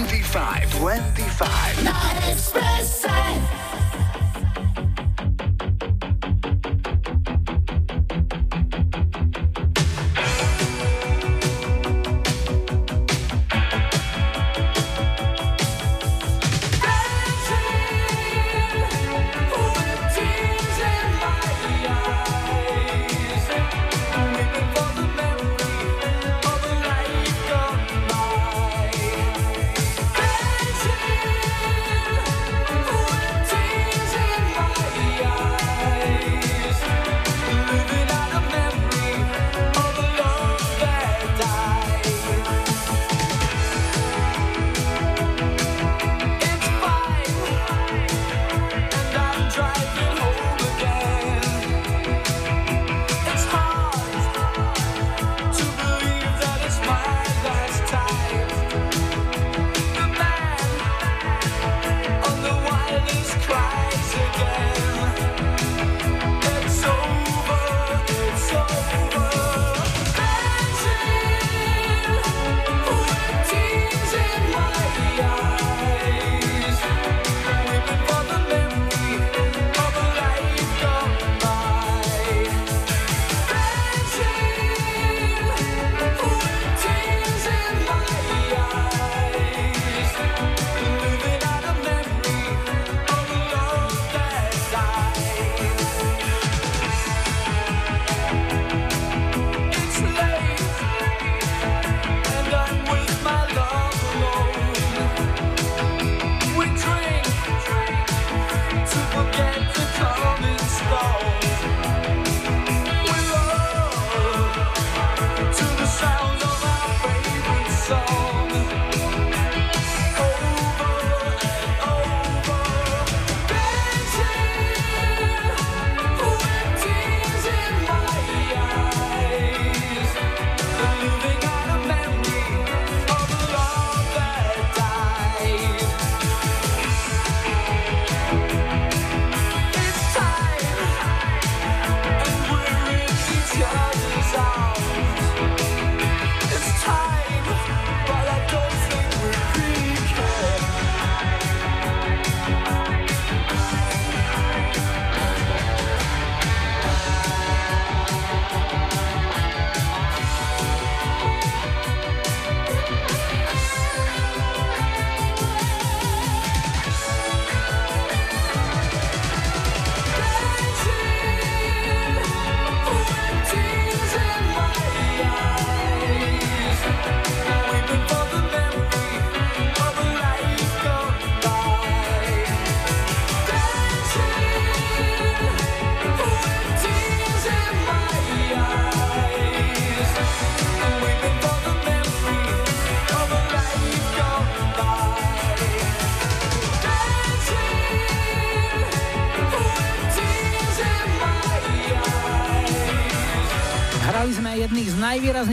25. 0.07 0.65
25. 0.79 1.60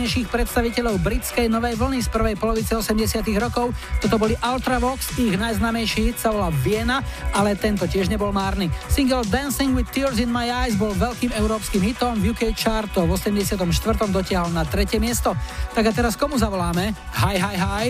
najvýraznejších 0.09 0.33
predstaviteľov 0.33 1.05
britskej 1.05 1.53
novej 1.53 1.77
vlny 1.77 2.01
z 2.01 2.09
prvej 2.09 2.41
polovice 2.41 2.73
80 2.73 3.29
rokov. 3.37 3.77
Toto 4.01 4.17
boli 4.17 4.33
Ultravox, 4.41 5.21
ich 5.21 5.37
najznámejší 5.37 6.01
hit 6.09 6.17
sa 6.17 6.33
volá 6.33 6.49
Viena, 6.65 7.05
ale 7.37 7.53
tento 7.61 7.85
tiež 7.85 8.09
nebol 8.09 8.33
márny. 8.33 8.73
Single 8.89 9.29
Dancing 9.29 9.77
with 9.77 9.93
Tears 9.93 10.17
in 10.17 10.33
My 10.33 10.49
Eyes 10.49 10.81
bol 10.81 10.97
veľkým 10.97 11.37
európskym 11.37 11.85
hitom 11.85 12.17
v 12.25 12.33
UK 12.33 12.57
charto 12.57 13.05
v 13.05 13.21
84. 13.21 13.61
dotiahol 14.09 14.49
na 14.49 14.65
tretie 14.65 14.97
miesto. 14.97 15.37
Tak 15.77 15.85
a 15.85 15.93
teraz 15.93 16.17
komu 16.17 16.41
zavoláme? 16.41 16.97
Hi, 17.21 17.37
hi, 17.37 17.57
hi. 17.61 17.87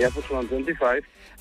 Ja 0.00 0.08
počúvam 0.08 0.48
25. 0.48 0.72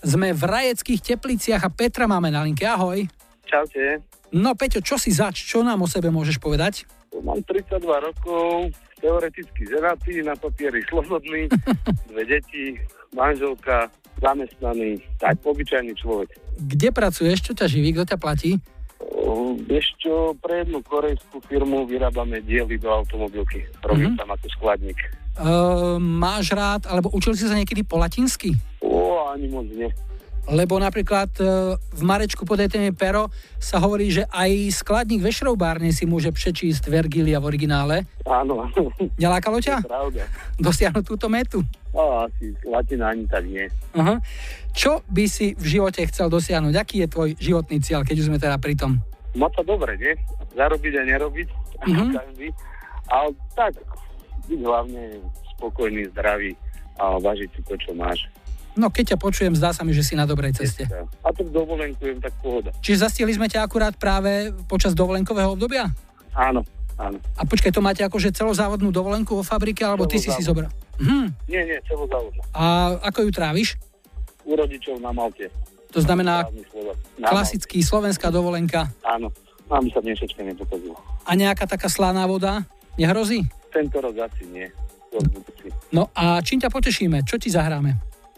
Sme 0.03 0.35
v 0.35 0.43
Rajeckých 0.43 1.07
tepliciach 1.07 1.63
a 1.63 1.71
Petra 1.71 2.03
máme 2.03 2.35
na 2.35 2.43
linke. 2.43 2.67
Ahoj. 2.67 3.07
Čaute. 3.47 4.03
No 4.35 4.59
Peťo, 4.59 4.83
čo 4.83 4.99
si 4.99 5.15
zač? 5.15 5.47
Čo 5.47 5.63
nám 5.63 5.79
o 5.79 5.87
sebe 5.87 6.11
môžeš 6.11 6.35
povedať? 6.43 6.83
Mám 7.15 7.47
32 7.47 7.79
rokov, 7.87 8.75
teoreticky 9.07 9.63
ženatý, 9.63 10.19
na 10.19 10.35
papieri 10.35 10.83
slobodný, 10.83 11.47
dve 12.11 12.23
deti, 12.27 12.75
manželka, 13.15 13.87
zamestnaný, 14.19 14.99
tak 15.15 15.39
obyčajný 15.39 15.95
človek. 15.95 16.35
Kde 16.59 16.91
pracuješ? 16.91 17.39
Čo 17.41 17.53
ťa 17.55 17.71
živí? 17.71 17.95
Kto 17.95 18.03
ťa 18.03 18.17
platí? 18.19 18.59
O, 18.99 19.55
Vieš 19.57 19.87
čo, 19.97 20.13
pre 20.37 20.65
jednu 20.65 20.81
korejskú 20.81 21.39
firmu 21.45 21.85
vyrábame 21.85 22.41
diely 22.41 22.75
do 22.75 22.89
automobilky. 22.89 23.63
Robím 23.79 24.13
Mhm. 24.13 24.17
tam 24.17 24.29
ako 24.33 24.47
skladník. 24.51 24.99
Uh, 25.37 26.01
máš 26.01 26.49
rád, 26.49 26.89
alebo 26.89 27.13
učil 27.13 27.37
si 27.37 27.45
sa 27.45 27.53
niekedy 27.53 27.85
po 27.85 28.01
latinsky? 28.01 28.57
O, 28.81 29.21
ani 29.29 29.45
moc 29.47 29.69
nie. 29.69 29.85
Lebo 30.47 30.79
napríklad 30.79 31.27
uh, 31.37 31.47
v 31.75 32.01
Marečku 32.01 32.41
podajte 32.41 32.79
mi 32.79 32.89
pero 32.89 33.27
sa 33.57 33.77
hovorí, 33.77 34.07
že 34.07 34.23
aj 34.27 34.49
skladník 34.73 35.19
ve 35.19 35.27
šroubárne 35.27 35.91
si 35.91 36.03
môže 36.03 36.31
prečísť 36.31 36.87
Vergilia 36.87 37.37
v 37.37 37.47
originále. 37.47 37.95
Áno. 38.23 38.63
Nelákalo 39.15 39.59
ťa? 39.59 39.83
Pravda. 39.83 40.23
Dosiahnuť 40.55 41.03
túto 41.03 41.27
metu? 41.27 41.59
O, 41.91 42.23
asi 42.23 42.55
latina 42.63 43.11
ani 43.11 43.27
tak 43.27 43.43
nie. 43.43 43.67
Aha. 43.91 44.23
Čo 44.71 45.03
by 45.05 45.25
si 45.25 45.51
v 45.53 45.79
živote 45.79 46.05
chcel 46.05 46.29
dosiahnuť? 46.29 46.73
Aký 46.73 47.03
je 47.03 47.09
tvoj 47.09 47.29
životný 47.35 47.83
cieľ, 47.83 48.07
keď 48.07 48.15
už 48.17 48.27
sme 48.29 48.39
teda 48.39 48.55
pri 48.55 48.77
tom? 48.77 49.03
Mať 49.33 49.51
sa 49.51 49.63
dobre, 49.65 49.99
nie? 49.99 50.13
Zarobiť 50.53 50.93
a 50.95 51.03
nerobiť, 51.05 51.47
Mhm. 51.77 52.09
každý. 52.17 52.47
Ale 53.07 53.29
tak, 53.53 53.73
byť 54.45 54.59
hlavne 54.59 55.03
spokojný, 55.53 56.07
zdravý 56.09 56.55
a 56.97 57.19
vážiť 57.19 57.49
si 57.51 57.61
to, 57.63 57.75
čo 57.77 57.91
máš. 57.93 58.25
No 58.77 58.93
keď 58.93 59.13
ťa 59.13 59.17
počujem, 59.17 59.53
zdá 59.57 59.73
sa 59.73 59.81
mi, 59.81 59.91
že 59.91 60.05
si 60.05 60.13
na 60.13 60.29
dobrej 60.29 60.53
ceste. 60.53 60.85
A 61.25 61.29
to 61.33 61.41
dovolenkujem, 61.49 62.21
tak 62.21 62.37
pohoda. 62.39 62.69
Čiže 62.85 63.09
zastihli 63.09 63.33
sme 63.33 63.49
ťa 63.49 63.65
akurát 63.65 63.97
práve 63.97 64.53
počas 64.69 64.93
dovolenkového 64.93 65.57
obdobia? 65.57 65.89
Áno, 66.37 66.61
áno. 67.01 67.17
A 67.33 67.41
počkaj, 67.41 67.73
to 67.73 67.81
máte 67.81 68.05
akože 68.05 68.29
celozávodnú 68.29 68.93
dovolenku 68.93 69.33
vo 69.33 69.41
fabrike, 69.41 69.81
alebo 69.81 70.05
ty 70.05 70.21
si 70.21 70.29
si 70.29 70.45
zobral? 70.45 70.69
Hm. 71.01 71.33
Nie, 71.49 71.65
nie, 71.65 71.77
celozávodná. 71.89 72.45
A 72.53 72.95
ako 73.09 73.25
ju 73.25 73.31
tráviš? 73.33 73.81
U 74.45 74.53
rodičov 74.53 75.01
na 75.01 75.09
Malte. 75.09 75.49
To 75.91 75.99
znamená. 75.99 76.45
Na 77.17 77.33
klasický 77.33 77.81
slovenská 77.81 78.29
dovolenka. 78.29 78.93
Malte. 78.93 79.09
Áno, 79.09 79.27
nám 79.67 79.89
sa 79.89 79.99
dnešečka 80.05 80.45
nepokazilo. 80.45 80.95
A 81.25 81.33
nejaká 81.33 81.65
taká 81.65 81.89
slaná 81.89 82.29
voda? 82.29 82.61
Nehrozí? 82.95 83.41
Tento 83.73 83.97
rok 83.97 84.13
asi 84.21 84.45
nie. 84.47 84.69
No 85.89 86.11
a 86.13 86.43
čím 86.43 86.61
ťa 86.61 86.69
potešíme? 86.69 87.23
Čo 87.23 87.39
ti 87.41 87.49
zahráme? 87.49 87.95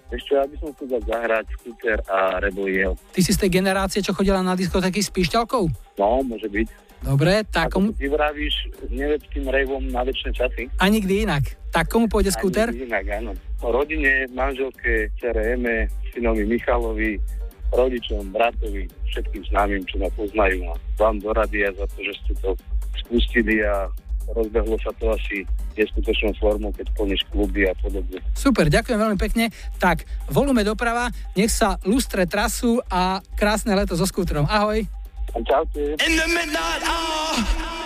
Ešte, 0.10 0.32
ja 0.34 0.46
by 0.46 0.56
som 0.58 0.70
chcel 0.74 0.98
zahrať 1.06 1.46
Scooter 1.62 1.98
a 2.10 2.42
Yell. 2.50 2.98
Ty 3.14 3.22
si 3.22 3.30
z 3.30 3.40
tej 3.46 3.62
generácie, 3.62 4.02
čo 4.02 4.18
chodila 4.18 4.42
na 4.42 4.58
diskotéky 4.58 5.06
s 5.06 5.14
píšťalkou? 5.14 5.70
No, 6.02 6.26
môže 6.26 6.50
byť. 6.50 6.68
Dobre, 7.00 7.48
tak 7.48 7.72
komu... 7.72 7.96
Ty 7.96 8.12
vravíš 8.12 8.74
neveckým 8.92 9.48
rejvom 9.48 9.88
na 9.88 10.04
väčšie 10.04 10.36
časy? 10.36 10.64
A 10.82 10.92
nikdy 10.92 11.24
inak. 11.30 11.56
Tak 11.72 11.88
komu 11.88 12.12
pôjde 12.12 12.34
skúter? 12.34 12.74
Inak, 12.74 13.06
áno. 13.08 13.32
Rodine, 13.62 14.28
manželke, 14.34 15.14
cere 15.22 15.56
Eme, 15.56 15.88
synovi 16.12 16.44
Michalovi, 16.44 17.22
rodičom, 17.70 18.34
bratovi, 18.34 18.90
všetkým 19.14 19.46
známym, 19.54 19.86
čo 19.86 20.02
ma 20.02 20.10
poznajú. 20.18 20.74
Vám 20.98 21.22
do 21.22 21.32
radia 21.32 21.70
za 21.78 21.86
to, 21.94 22.02
že 22.02 22.14
ste 22.26 22.34
to 22.42 22.52
spustili 23.06 23.62
a 23.62 23.88
rozbehlo 24.34 24.78
sa 24.82 24.92
to 24.98 25.10
asi 25.14 25.46
neskutočnou 25.78 26.34
formou, 26.38 26.70
keď 26.76 26.88
plníš 26.94 27.24
kluby 27.32 27.66
a 27.66 27.74
podobne. 27.80 28.20
Super, 28.36 28.70
ďakujem 28.70 29.00
veľmi 29.00 29.18
pekne. 29.18 29.50
Tak, 29.82 30.06
volume 30.30 30.62
doprava, 30.62 31.10
nech 31.34 31.50
sa 31.50 31.82
lustre 31.88 32.30
trasu 32.30 32.82
a 32.90 33.24
krásne 33.38 33.74
leto 33.74 33.98
so 33.98 34.06
skútrom. 34.06 34.46
Ahoj. 34.46 34.86
Čaute. 35.30 35.96
In 36.02 36.14
the 36.18 36.28
midnight 36.28 36.84
hour. 36.84 37.79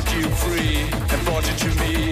Set 0.00 0.14
you 0.16 0.28
free. 0.30 0.76
And 1.10 1.24
brought 1.24 1.46
you 1.46 1.56
to 1.56 1.80
me, 1.80 2.09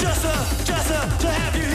just 0.00 0.24
a, 0.24 0.64
just 0.64 0.90
a, 0.90 1.18
to 1.20 1.28
have 1.28 1.56
you 1.56 1.69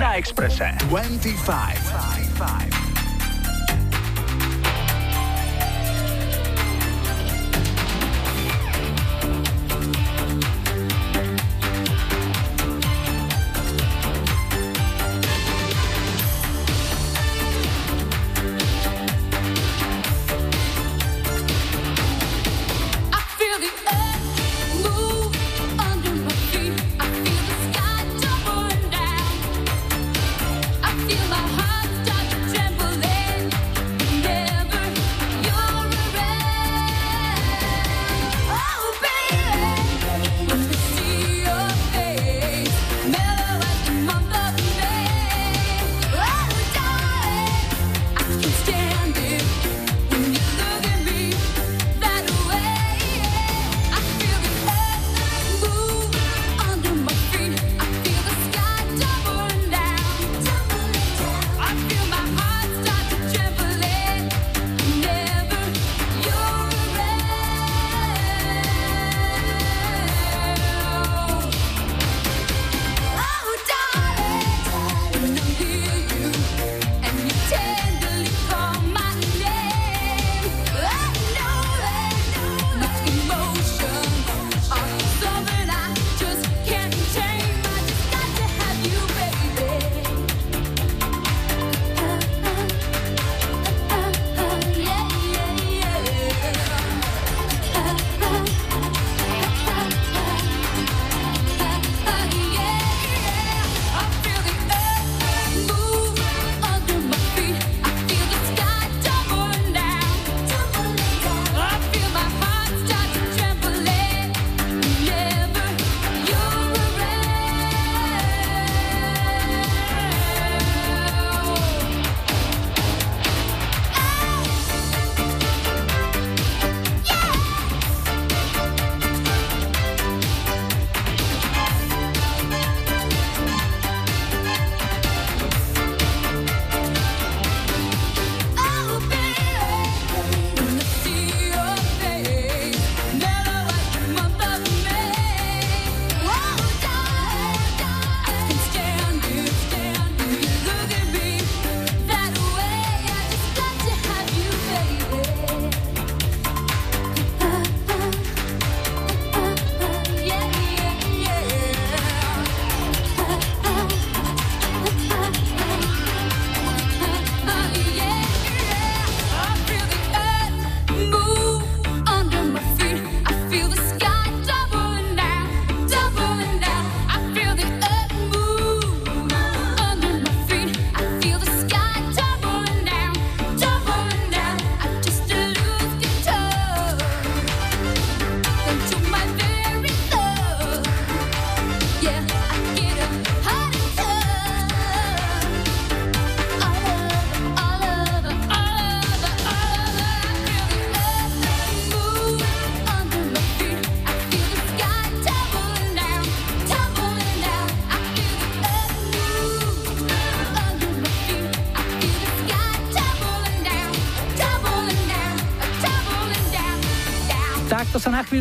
na 0.00 0.16
Ekspresie. 0.16 0.72
25. 0.88 1.89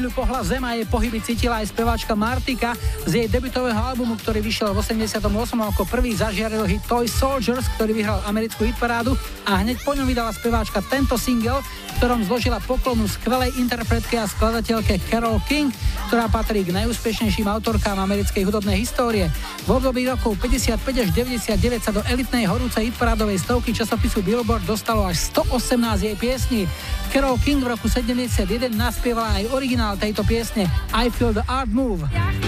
chvíľu 0.10 0.26
pohla 0.26 0.42
zem 0.42 0.66
a 0.66 0.74
jej 0.74 0.90
pohyby 0.90 1.22
cítila 1.22 1.62
aj 1.62 1.70
speváčka 1.70 2.18
Martika 2.18 2.74
z 3.06 3.22
jej 3.22 3.28
debutového 3.30 3.78
albumu, 3.78 4.18
ktorý 4.18 4.42
vyšiel 4.42 4.74
v 4.74 4.82
88. 4.82 5.22
ako 5.54 5.86
prvý 5.86 6.18
zažiaril 6.18 6.66
hit 6.66 6.82
Toy 6.90 7.06
Soldiers, 7.06 7.70
ktorý 7.78 7.94
vyhral 7.94 8.18
americkú 8.26 8.66
hitparádu 8.66 9.14
a 9.46 9.62
hneď 9.62 9.78
po 9.86 9.94
ňom 9.94 10.10
vydala 10.10 10.34
speváčka 10.34 10.82
tento 10.90 11.14
single, 11.14 11.62
v 11.62 11.94
ktorom 12.02 12.26
zložila 12.26 12.58
poklonu 12.58 13.06
skvelej 13.06 13.54
interpretke 13.62 14.18
a 14.18 14.26
skladateľke 14.26 14.98
Carol 15.14 15.38
King, 15.46 15.70
ktorá 16.10 16.26
patrí 16.26 16.66
k 16.66 16.74
najúspešnejším 16.74 17.46
autorkám 17.46 18.02
americkej 18.02 18.50
hudobnej 18.50 18.82
histórie. 18.82 19.30
V 19.68 19.78
období 19.78 20.10
rokov 20.10 20.42
55 20.42 21.06
až 21.06 21.10
99 21.14 21.86
sa 21.86 21.94
do 21.94 22.02
elitnej 22.10 22.50
horúcej 22.50 22.90
hitparádovej 22.90 23.46
stovky 23.46 23.78
časopisu 23.78 24.26
Billboard 24.26 24.66
dostalo 24.66 25.06
až 25.06 25.22
118 25.38 26.02
jej 26.02 26.16
piesní. 26.18 26.66
Carol 27.10 27.42
King 27.42 27.66
v 27.66 27.74
roku 27.74 27.90
71 27.90 28.70
naspievala 28.74 29.42
aj 29.42 29.50
originál 29.50 29.98
tejto 29.98 30.22
piesne 30.22 30.70
I 30.94 31.10
Feel 31.10 31.34
the 31.34 31.46
Art 31.50 31.70
Move. 31.74 32.06
I. 32.10 32.40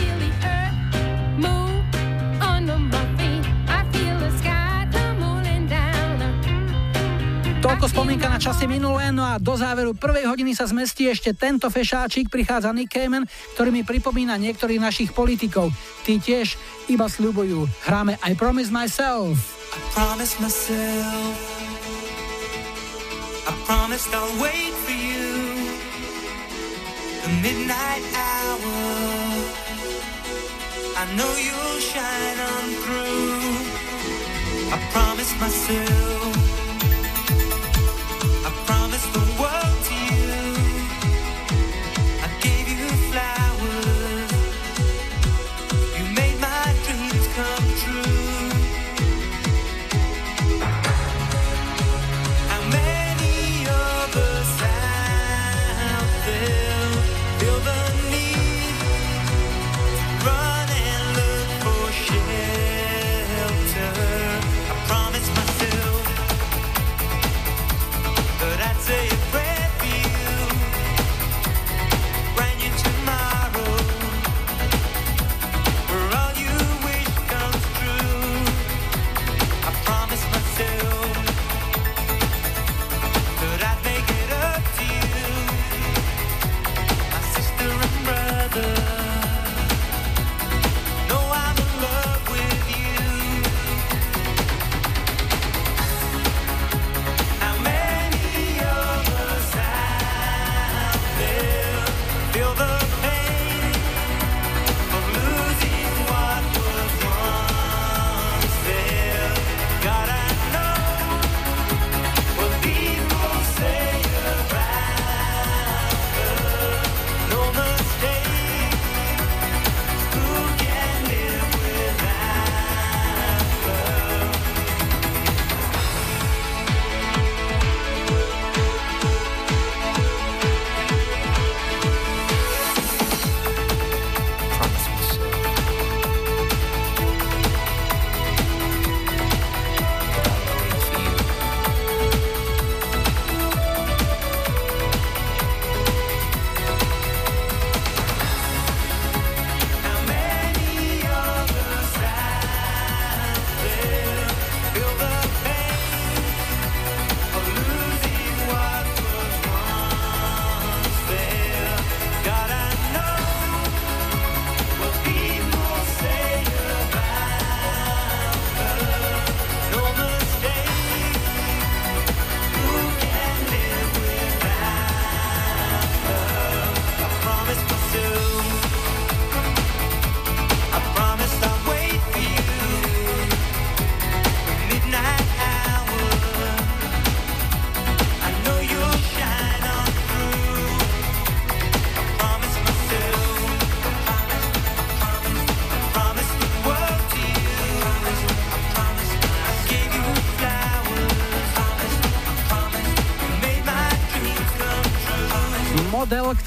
Toľko 7.61 7.93
spomienka 7.93 8.25
na 8.25 8.41
časy 8.41 8.65
minulé, 8.65 9.13
no 9.13 9.21
a 9.21 9.37
do 9.37 9.53
záveru 9.53 9.93
prvej 9.93 10.25
hodiny 10.25 10.57
sa 10.57 10.65
zmestí 10.65 11.05
ešte 11.05 11.37
tento 11.37 11.69
fešáčik, 11.69 12.25
prichádza 12.25 12.73
Nick 12.73 12.89
Cayman, 12.89 13.29
ktorý 13.53 13.69
mi 13.69 13.85
pripomína 13.85 14.33
niektorých 14.41 14.81
našich 14.81 15.13
politikov. 15.13 15.69
Tí 16.01 16.17
tiež 16.17 16.57
iba 16.89 17.05
sľubujú. 17.05 17.69
Hráme 17.85 18.17
I 18.25 18.33
Promise 18.33 18.73
Myself. 18.73 19.61
promised 19.93 20.39
myself. 20.39 21.60
I 23.71 23.73
promised 23.73 24.13
I'll 24.13 24.41
wait 24.41 24.73
for 24.83 24.91
you. 24.91 25.31
The 27.23 27.29
midnight 27.41 28.03
hour. 28.13 28.75
I 30.97 31.05
know 31.15 31.31
you'll 31.45 31.79
shine 31.79 32.39
on 32.51 32.65
through. 32.83 33.39
I 34.73 34.77
promised 34.91 35.39
myself. 35.39 36.60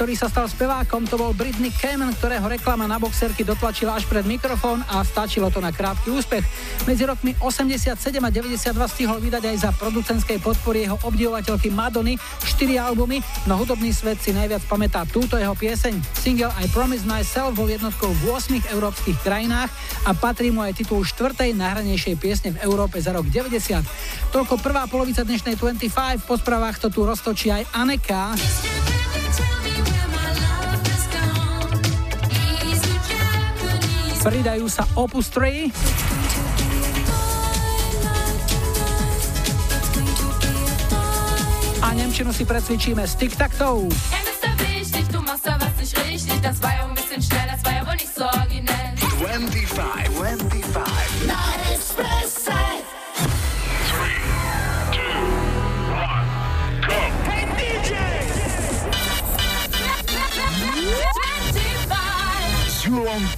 Ktorý 0.05 0.21
sa 0.21 0.29
stal 0.29 0.45
spevákom, 0.45 1.09
to 1.09 1.17
bol 1.17 1.33
Britney 1.33 1.73
Cayman, 1.73 2.13
ktorého 2.13 2.45
reklama 2.45 2.85
na 2.85 3.01
boxerky 3.01 3.41
dotlačila 3.41 3.97
až 3.97 4.05
pred 4.05 4.29
mikrofón 4.29 4.85
a 4.85 5.01
stačilo 5.01 5.49
to 5.49 5.65
na 5.65 5.73
krátky 5.73 6.13
úspech. 6.13 6.45
Medzi 6.85 7.09
rokmi 7.09 7.33
87 7.41 7.97
a 8.21 8.29
92 8.29 8.85
stihol 8.85 9.17
vydať 9.17 9.49
aj 9.49 9.57
za 9.65 9.71
producentskej 9.73 10.45
podpory 10.45 10.85
jeho 10.85 11.01
obdivovateľky 11.09 11.73
Madony 11.73 12.21
4 12.21 12.85
albumy, 12.85 13.25
no 13.49 13.57
hudobný 13.57 13.97
svet 13.97 14.21
si 14.21 14.37
najviac 14.37 14.61
pamätá 14.69 15.09
túto 15.09 15.41
jeho 15.41 15.57
pieseň. 15.57 15.97
Single 16.21 16.53
I 16.53 16.69
Promise 16.69 17.09
Myself 17.09 17.57
bol 17.57 17.73
jednotkou 17.73 18.13
v 18.13 18.29
8 18.29 18.77
európskych 18.77 19.17
krajinách 19.25 19.73
a 20.05 20.13
patrí 20.13 20.53
mu 20.53 20.61
aj 20.61 20.85
titul 20.85 21.01
štvrtej 21.01 21.57
najhranejšej 21.57 22.21
piesne 22.21 22.53
v 22.53 22.61
Európe 22.61 23.01
za 23.01 23.17
rok 23.17 23.25
90. 23.33 23.81
Toľko 24.37 24.61
prvá 24.61 24.85
polovica 24.85 25.25
dnešnej 25.25 25.57
25, 25.57 26.29
po 26.29 26.37
správach 26.37 26.77
to 26.77 26.93
tu 26.93 27.09
roztočí 27.09 27.49
aj 27.49 27.65
Aneka. 27.73 28.37
Pridajú 34.25 34.65
sa 34.73 34.89
Opus 34.97 35.29
3. 35.29 35.69
A 41.85 41.93
Nemčinu 41.93 42.33
si 42.33 42.49
precvičíme 42.49 43.05
s 43.05 43.21
richtig. 46.09 46.41
Das 46.41 46.57
war 46.63 46.73
ja 46.73 46.89
ein 46.89 46.95
bisschen 46.95 47.21
schnell, 47.21 47.47
das 47.53 47.61
war 47.65 47.73
ja 47.77 47.87
wohl 47.87 48.01
nicht 48.01 48.15
so 48.15 48.25
originell. 48.25 48.97
25, 48.97 50.09
25. 50.17 50.94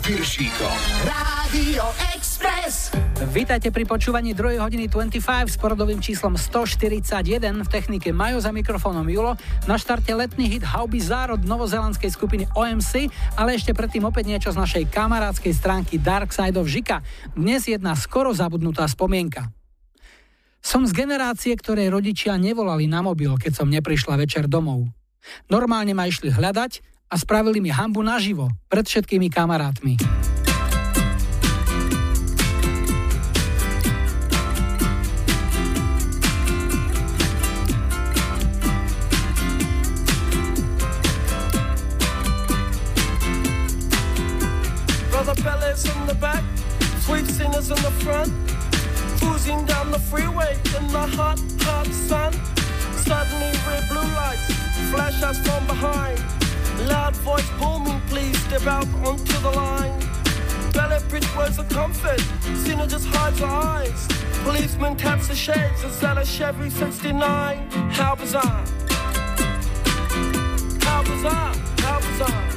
Piršíkom. 0.07 0.79
Rádio 1.03 1.83
Express. 2.15 2.95
Vítajte 3.35 3.75
pri 3.75 3.83
počúvaní 3.83 4.39
2. 4.39 4.63
hodiny 4.63 4.87
25 4.87 5.19
s 5.51 5.59
porodovým 5.59 5.99
číslom 5.99 6.39
141 6.39 7.27
v 7.43 7.67
technike 7.67 8.15
Majo 8.15 8.39
za 8.39 8.55
mikrofónom 8.55 9.03
Julo. 9.11 9.35
Na 9.67 9.75
štarte 9.75 10.15
letný 10.15 10.47
hit 10.47 10.63
How 10.63 10.87
Bizarre 10.87 11.35
od 11.35 11.43
novozelandskej 11.43 12.15
skupiny 12.15 12.47
OMC, 12.55 13.11
ale 13.35 13.59
ešte 13.59 13.75
predtým 13.75 14.07
opäť 14.07 14.31
niečo 14.31 14.55
z 14.55 14.63
našej 14.63 14.95
kamarádskej 14.95 15.51
stránky 15.51 15.99
Dark 15.99 16.31
Side 16.31 16.55
of 16.55 16.71
Žika. 16.71 17.03
Dnes 17.35 17.67
jedna 17.67 17.99
skoro 17.99 18.31
zabudnutá 18.31 18.87
spomienka. 18.87 19.51
Som 20.63 20.87
z 20.87 20.95
generácie, 20.95 21.51
ktorej 21.59 21.91
rodičia 21.91 22.39
nevolali 22.39 22.87
na 22.87 23.03
mobil, 23.03 23.35
keď 23.43 23.59
som 23.59 23.67
neprišla 23.67 24.15
večer 24.23 24.47
domov. 24.47 24.87
Normálne 25.51 25.99
ma 25.99 26.07
išli 26.07 26.31
hľadať 26.31 26.95
a 27.11 27.15
spravili 27.19 27.61
mi 27.61 27.71
hambu 27.71 28.03
naživo, 28.03 28.51
pred 28.69 28.87
všetkými 28.87 29.31
kamarátmi. 29.31 29.97
In 45.77 46.07
the 46.09 46.17
back, 46.17 46.41
sweet 47.05 47.27
singers 47.29 47.69
in 47.69 47.77
the 47.85 47.93
front, 48.01 48.33
cruising 49.21 49.61
down 49.69 49.93
the 49.93 49.99
freeway 49.99 50.57
in 50.73 50.89
the 50.89 51.05
hot, 51.19 51.37
hot 51.61 51.85
sun. 51.93 52.33
Suddenly 53.05 53.53
red 53.69 53.85
blue 53.93 54.09
lights 54.17 54.49
flash 54.89 55.21
us 55.21 55.37
from 55.45 55.67
behind. 55.69 56.46
Loud 56.85 57.17
voice 57.17 57.51
booming, 57.59 58.01
please 58.09 58.39
step 58.45 58.67
out 58.67 58.87
onto 59.05 59.39
the 59.41 59.51
line. 59.51 59.99
Ballet 60.73 61.01
bridge 61.09 61.37
words 61.37 61.59
of 61.59 61.69
comfort, 61.69 62.21
Cena 62.65 62.87
just 62.87 63.07
hides 63.07 63.41
her 63.41 63.47
eyes. 63.47 64.07
Policeman 64.45 64.97
taps 64.97 65.29
the 65.29 65.35
shades, 65.35 65.83
at 66.03 66.19
a 66.19 66.25
Chevy 66.25 66.71
69. 66.71 67.71
How 67.91 68.15
bizarre! 68.15 68.65
How 70.83 71.03
bizarre! 71.03 71.55
How 71.79 71.99
bizarre! 72.01 72.57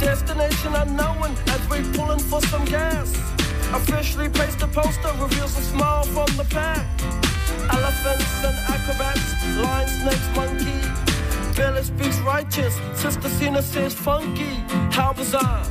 Destination 0.00 0.74
unknown 0.74 1.34
as 1.48 1.68
we're 1.68 1.92
pulling 1.94 2.20
for 2.20 2.40
some 2.42 2.64
gas. 2.66 3.16
Officially 3.72 4.28
placed 4.28 4.62
a 4.62 4.68
poster 4.68 5.12
reveals 5.20 5.58
a 5.58 5.62
smile 5.62 6.04
from 6.04 6.36
the 6.36 6.44
pack. 6.44 7.27
Elephants 7.70 8.44
and 8.44 8.58
acrobats, 8.68 9.34
lions, 9.58 9.92
snakes, 10.00 10.28
monkey. 10.36 10.80
Billy 11.56 11.82
speaks 11.82 12.18
righteous, 12.20 12.74
Sister 12.94 13.28
Cena 13.28 13.62
says 13.62 13.94
funky. 13.94 14.54
How 14.90 15.12
bizarre! 15.12 15.64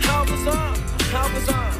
How 0.00 0.24
bizarre! 0.24 0.76
How 1.12 1.28
bizarre! 1.34 1.71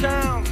Town. 0.00 0.44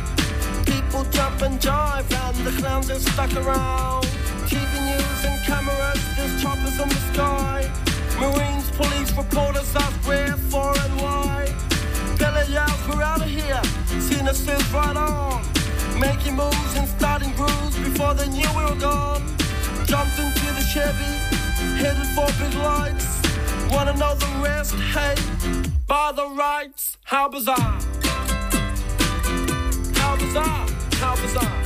People 0.64 1.04
jump 1.10 1.40
and 1.42 1.60
jive, 1.60 2.10
and 2.10 2.36
the 2.46 2.50
clowns 2.60 2.90
are 2.90 2.98
stuck 2.98 3.32
around. 3.36 4.04
TV 4.50 4.72
news 4.90 5.24
and 5.24 5.38
cameras, 5.44 6.02
there's 6.16 6.42
choppers 6.42 6.78
in 6.80 6.88
the 6.88 7.02
sky. 7.12 7.70
Marines, 8.18 8.70
police, 8.72 9.12
reporters 9.12 9.74
ask 9.76 9.96
where, 10.08 10.36
for, 10.50 10.74
and 10.84 11.00
why. 11.00 11.46
Billy 12.18 12.52
yells, 12.52 12.88
we're 12.88 13.02
out 13.02 13.22
of 13.22 13.28
here. 13.28 13.62
Cena 14.00 14.34
says, 14.34 14.64
right 14.72 14.96
on. 14.96 15.42
Making 16.00 16.34
moves 16.34 16.76
and 16.76 16.88
starting 16.88 17.32
grooves 17.34 17.78
before 17.78 18.14
they 18.14 18.28
knew 18.28 18.48
we 18.56 18.64
were 18.64 18.80
gone. 18.80 19.22
Jumped 19.86 20.18
into 20.18 20.46
the 20.58 20.64
Chevy, 20.72 21.12
headed 21.78 22.08
for 22.16 22.26
big 22.42 22.54
lights. 22.54 23.22
Wanna 23.70 23.94
know 23.96 24.14
the 24.16 24.42
rest? 24.42 24.74
Hey, 24.74 25.14
by 25.86 26.10
the 26.10 26.28
rights, 26.30 26.98
how 27.04 27.28
bizarre! 27.28 27.95
Bizarre! 30.36 30.66
How 31.00 31.16
bizarre! 31.16 31.65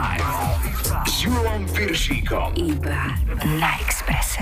25 0.00 1.04
s 1.04 1.24
Julom 1.24 1.68
Piršíkom. 1.76 2.56
Iba 2.56 3.12
na 3.60 3.76
Exprese. 3.84 4.40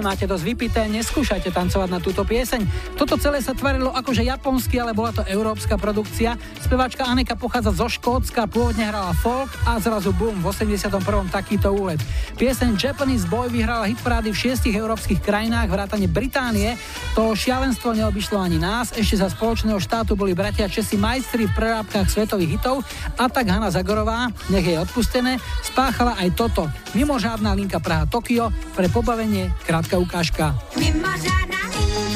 Nemáte 0.00 0.24
dosť 0.24 0.44
vypité, 0.48 0.82
neskúšajte 0.88 1.52
tancovať 1.52 1.88
na 1.92 2.00
túto 2.00 2.24
pieseň. 2.24 2.64
Toto 2.96 3.20
celé 3.20 3.44
sa 3.44 3.52
tvarilo 3.52 3.92
akože 3.92 4.24
japonsky, 4.24 4.80
ale 4.80 4.96
bola 4.96 5.12
to 5.12 5.22
európska 5.28 5.76
produkcia. 5.76 6.40
Speváčka 6.70 7.02
Aneka 7.02 7.34
pochádza 7.34 7.74
zo 7.74 7.90
Škótska, 7.90 8.46
pôvodne 8.46 8.86
hrala 8.86 9.10
folk 9.10 9.50
a 9.66 9.82
zrazu 9.82 10.14
boom, 10.14 10.38
v 10.38 10.54
81. 10.54 10.86
takýto 11.26 11.74
úlet. 11.74 11.98
Pieseň 12.38 12.78
Japanese 12.78 13.26
Boy 13.26 13.50
vyhrala 13.50 13.90
hitparády 13.90 14.30
v 14.30 14.38
šiestich 14.38 14.78
európskych 14.78 15.18
krajinách, 15.18 15.66
vrátane 15.66 16.06
Británie. 16.06 16.78
To 17.18 17.34
šialenstvo 17.34 17.90
neobyšlo 17.90 18.38
ani 18.38 18.62
nás, 18.62 18.94
ešte 18.94 19.18
za 19.18 19.26
spoločného 19.34 19.82
štátu 19.82 20.14
boli 20.14 20.30
bratia 20.30 20.70
Česi 20.70 20.94
majstri 20.94 21.50
v 21.50 21.56
prerábkach 21.58 22.06
svetových 22.06 22.62
hitov 22.62 22.86
a 23.18 23.26
tak 23.26 23.50
Hanna 23.50 23.74
Zagorová, 23.74 24.30
nech 24.54 24.62
je 24.62 24.78
odpustené, 24.78 25.42
spáchala 25.66 26.22
aj 26.22 26.38
toto. 26.38 26.70
Mimořádna 26.94 27.50
linka 27.50 27.82
Praha 27.82 28.06
Tokio 28.06 28.54
pre 28.78 28.86
pobavenie 28.86 29.50
krátka 29.66 29.98
ukážka. 29.98 30.54
Mimořádná 30.78 31.66
linka, 31.66 32.09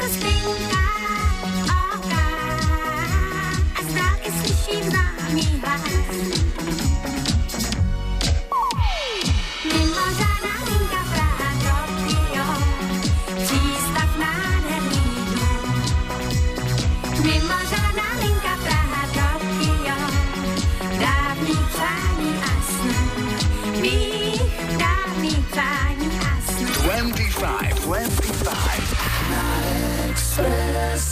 It's 0.00 0.16
cause 0.16 0.31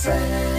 Expresse. 0.00 0.49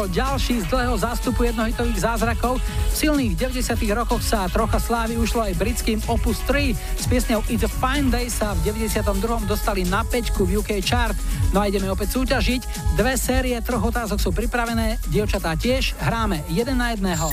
Bol 0.00 0.08
ďalší 0.08 0.64
z 0.64 0.66
dlhého 0.72 0.96
zástupu 0.96 1.44
jednohitových 1.44 2.08
zázrakov. 2.08 2.56
V 2.56 2.94
silných 2.96 3.36
90 3.36 3.84
rokoch 3.92 4.24
sa 4.24 4.48
trocha 4.48 4.80
slávy 4.80 5.20
ušlo 5.20 5.44
aj 5.44 5.60
britským 5.60 6.00
Opus 6.08 6.40
3. 6.48 6.72
S 6.72 7.04
piesňou 7.04 7.44
It's 7.52 7.60
a 7.60 7.68
Fine 7.68 8.08
Day 8.08 8.32
sa 8.32 8.56
v 8.56 8.72
92. 8.72 9.44
dostali 9.44 9.84
na 9.84 10.00
pečku 10.00 10.48
v 10.48 10.64
UK 10.64 10.80
chart. 10.80 11.12
No 11.52 11.60
a 11.60 11.68
ideme 11.68 11.92
opäť 11.92 12.16
súťažiť. 12.16 12.96
Dve 12.96 13.20
série 13.20 13.52
troch 13.60 13.92
otázok 13.92 14.16
sú 14.16 14.32
pripravené, 14.32 14.96
dievčatá 15.12 15.52
tiež. 15.60 15.92
Hráme 16.00 16.48
jeden 16.48 16.80
na 16.80 16.96
jedného. 16.96 17.28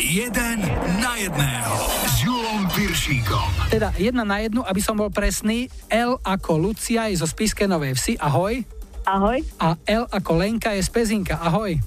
Jeden 0.00 0.56
na 1.04 1.12
jedného 1.20 1.76
s 2.08 2.24
Julom 2.24 2.72
Piršíkom. 2.72 3.68
Teda 3.68 3.92
jedna 4.00 4.24
na 4.24 4.40
jednu, 4.40 4.64
aby 4.64 4.80
som 4.80 4.96
bol 4.96 5.12
presný. 5.12 5.68
L 5.92 6.16
ako 6.24 6.56
Lucia 6.56 7.12
je 7.12 7.20
zo 7.20 7.28
Spiske 7.28 7.68
Novej 7.68 8.00
Vsi. 8.00 8.16
Ahoj. 8.16 8.75
Ahoj. 9.06 9.38
A 9.62 9.78
L 9.86 10.04
ako 10.10 10.30
Lenka 10.34 10.74
je 10.74 10.82
z 10.82 10.90
Pezinka. 10.90 11.38
Ahoj. 11.38 11.78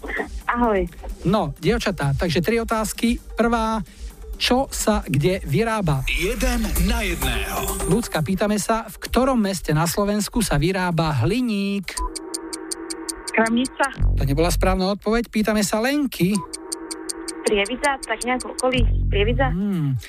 Ahoj. 0.47 0.87
No, 1.27 1.51
dievčatá, 1.59 2.15
takže 2.15 2.39
tri 2.39 2.63
otázky. 2.63 3.19
Prvá, 3.35 3.83
čo 4.39 4.71
sa 4.71 5.03
kde 5.03 5.43
vyrába. 5.43 6.07
Jeden 6.07 6.63
na 6.87 7.03
jedného. 7.03 7.91
Ľudská, 7.91 8.23
pýtame 8.23 8.55
sa, 8.55 8.87
v 8.87 8.95
ktorom 9.03 9.35
meste 9.35 9.75
na 9.75 9.83
Slovensku 9.83 10.39
sa 10.39 10.55
vyrába 10.55 11.11
hliník? 11.27 11.91
Kramnica, 13.35 13.87
To 14.15 14.23
nebola 14.23 14.47
správna 14.47 14.95
odpoveď. 14.95 15.27
Pýtame 15.27 15.59
sa 15.61 15.83
Lenky. 15.83 16.39
Prievidza, 17.43 17.99
tak 17.99 18.23
nejak 18.23 18.47
okolí. 18.47 18.83
Prievidza. 19.11 19.51
Hmm. 19.51 19.99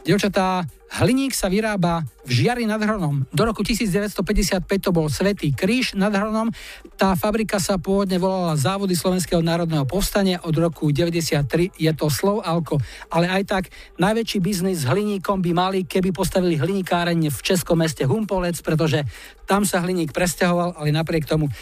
Dievčatá, 0.00 0.64
hliník 0.96 1.36
sa 1.36 1.52
vyrába 1.52 2.08
v 2.24 2.30
Žiari 2.40 2.64
nad 2.64 2.80
Hronom. 2.80 3.28
Do 3.30 3.42
roku 3.44 3.60
1955 3.60 4.64
to 4.80 4.90
bol 4.96 5.12
Svetý 5.12 5.52
kríž 5.52 5.92
nad 5.92 6.08
Hronom. 6.08 6.48
Tá 6.96 7.12
fabrika 7.14 7.60
sa 7.60 7.76
pôvodne 7.76 8.16
volala 8.16 8.56
Závody 8.56 8.96
Slovenského 8.96 9.44
národného 9.44 9.84
povstania. 9.84 10.40
Od 10.40 10.56
roku 10.56 10.88
93 10.88 11.76
je 11.76 11.92
to 11.92 12.08
Slov 12.08 12.40
Alko. 12.40 12.80
Ale 13.12 13.28
aj 13.28 13.42
tak 13.44 13.64
najväčší 14.00 14.40
biznis 14.40 14.82
s 14.82 14.88
hliníkom 14.88 15.44
by 15.44 15.52
mali, 15.52 15.78
keby 15.84 16.16
postavili 16.16 16.56
hliníkáreň 16.56 17.28
v 17.28 17.40
českom 17.44 17.84
meste 17.84 18.08
Humpolec, 18.08 18.56
pretože 18.64 19.04
tam 19.44 19.68
sa 19.68 19.84
hliník 19.84 20.16
presťahoval, 20.16 20.80
ale 20.80 20.96
napriek 20.96 21.28
tomu 21.28 21.52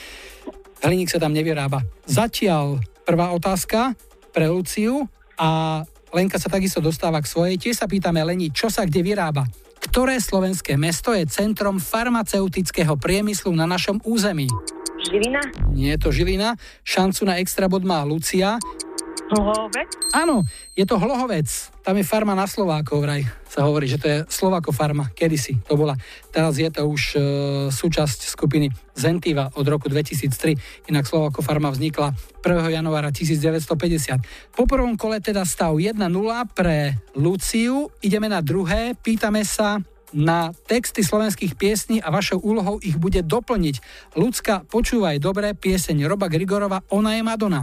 hliník 0.86 1.10
sa 1.10 1.18
tam 1.18 1.34
nevyrába. 1.34 1.82
Zatiaľ 2.06 2.78
prvá 3.02 3.34
otázka 3.34 3.98
pre 4.30 4.46
Luciu 4.46 5.10
a 5.34 5.82
Lenka 6.12 6.40
sa 6.40 6.48
takisto 6.48 6.80
dostáva 6.80 7.20
k 7.20 7.30
svojej. 7.30 7.56
Tiež 7.60 7.76
sa 7.80 7.86
pýtame 7.90 8.24
Leni, 8.24 8.48
čo 8.48 8.72
sa 8.72 8.88
kde 8.88 9.04
vyrába. 9.04 9.44
Ktoré 9.78 10.18
slovenské 10.18 10.74
mesto 10.74 11.14
je 11.14 11.22
centrom 11.28 11.78
farmaceutického 11.78 12.98
priemyslu 12.98 13.54
na 13.54 13.68
našom 13.68 14.02
území? 14.02 14.50
Žilina, 14.98 15.40
Nie 15.70 15.94
je 15.94 15.98
to 16.02 16.10
Žilina. 16.10 16.58
Šancu 16.82 17.22
na 17.22 17.38
extra 17.38 17.70
bod 17.70 17.86
má 17.86 18.02
Lucia. 18.02 18.58
Hlohovec, 19.26 19.90
Áno, 20.14 20.46
je 20.72 20.88
to 20.88 20.96
Hlohovec. 20.96 21.48
Tam 21.84 21.96
je 21.96 22.04
farma 22.06 22.32
na 22.32 22.48
Slovákov 22.48 23.04
vraj. 23.04 23.28
Sa 23.48 23.64
hovorí, 23.64 23.84
že 23.88 24.00
to 24.00 24.06
je 24.08 24.18
Slovako 24.28 24.72
farma. 24.72 25.12
Kedysi 25.12 25.60
to 25.64 25.76
bola. 25.76 25.96
Teraz 26.32 26.56
je 26.56 26.68
to 26.72 26.88
už 26.88 27.02
e, 27.14 27.18
súčasť 27.68 28.28
skupiny 28.28 28.72
Zentiva 28.96 29.52
od 29.56 29.66
roku 29.68 29.88
2003. 29.88 30.88
Inak 30.88 31.04
Slovako 31.04 31.44
farma 31.44 31.68
vznikla 31.68 32.12
1. 32.40 32.76
januára 32.80 33.12
1950. 33.12 34.56
Po 34.56 34.64
prvom 34.64 34.96
kole 34.96 35.20
teda 35.20 35.44
stav 35.44 35.76
1-0 35.76 36.00
pre 36.56 36.96
Luciu. 37.16 37.92
Ideme 38.00 38.32
na 38.32 38.40
druhé. 38.40 38.96
Pýtame 38.96 39.44
sa 39.44 39.80
na 40.12 40.52
texty 40.68 41.04
slovenských 41.04 41.56
piesní 41.56 42.00
a 42.00 42.08
vašou 42.08 42.40
úlohou 42.40 42.80
ich 42.80 42.96
bude 42.96 43.20
doplniť. 43.20 43.76
Ľudská, 44.16 44.64
počúvaj 44.68 45.20
dobre 45.20 45.52
pieseň 45.52 46.08
Roba 46.08 46.32
Grigorova 46.32 46.80
Ona 46.92 47.20
je 47.20 47.22
Madonna. 47.24 47.60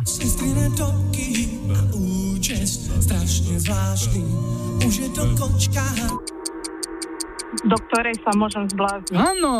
Účes 1.95 2.91
strašne 3.01 3.55
zvláštny. 3.59 4.23
Už 4.85 4.93
je 5.01 5.09
to 5.13 5.23
kočka, 5.33 5.85
do 7.63 7.77
ktorej 7.89 8.15
sa 8.21 8.31
môžem 8.35 8.65
zblázniť. 8.67 9.15
Áno. 9.15 9.55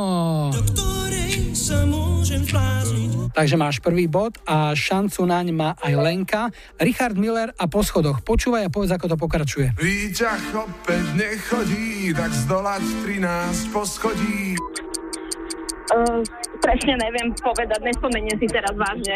do 0.51 0.61
ktorej 0.75 1.55
sa 1.55 1.81
môžem 1.87 2.43
zblázniť. 2.43 3.31
Takže 3.35 3.55
máš 3.59 3.83
prvý 3.83 4.07
bod 4.07 4.39
a 4.47 4.71
šancu 4.71 5.27
naň 5.27 5.51
má 5.51 5.69
aj 5.83 5.93
Lenka. 5.99 6.41
Richard 6.79 7.19
Miller 7.19 7.51
a 7.59 7.67
po 7.67 7.83
schodoch. 7.83 8.23
Počúvaj 8.23 8.67
a 8.67 8.69
povedz, 8.71 8.95
ako 8.95 9.11
to 9.11 9.17
pokračuje. 9.19 9.75
Výťah 9.75 10.55
opäť 10.55 11.03
nechodí, 11.19 12.15
tak 12.15 12.31
zdolať 12.31 12.83
13 13.03 13.75
poschodí. 13.75 14.55
Uh, 15.85 16.23
presne 16.63 16.97
neviem 16.97 17.29
povedať, 17.37 17.77
nespomeniem 17.83 18.39
si 18.41 18.47
teraz 18.49 18.73
vážne. 18.73 19.15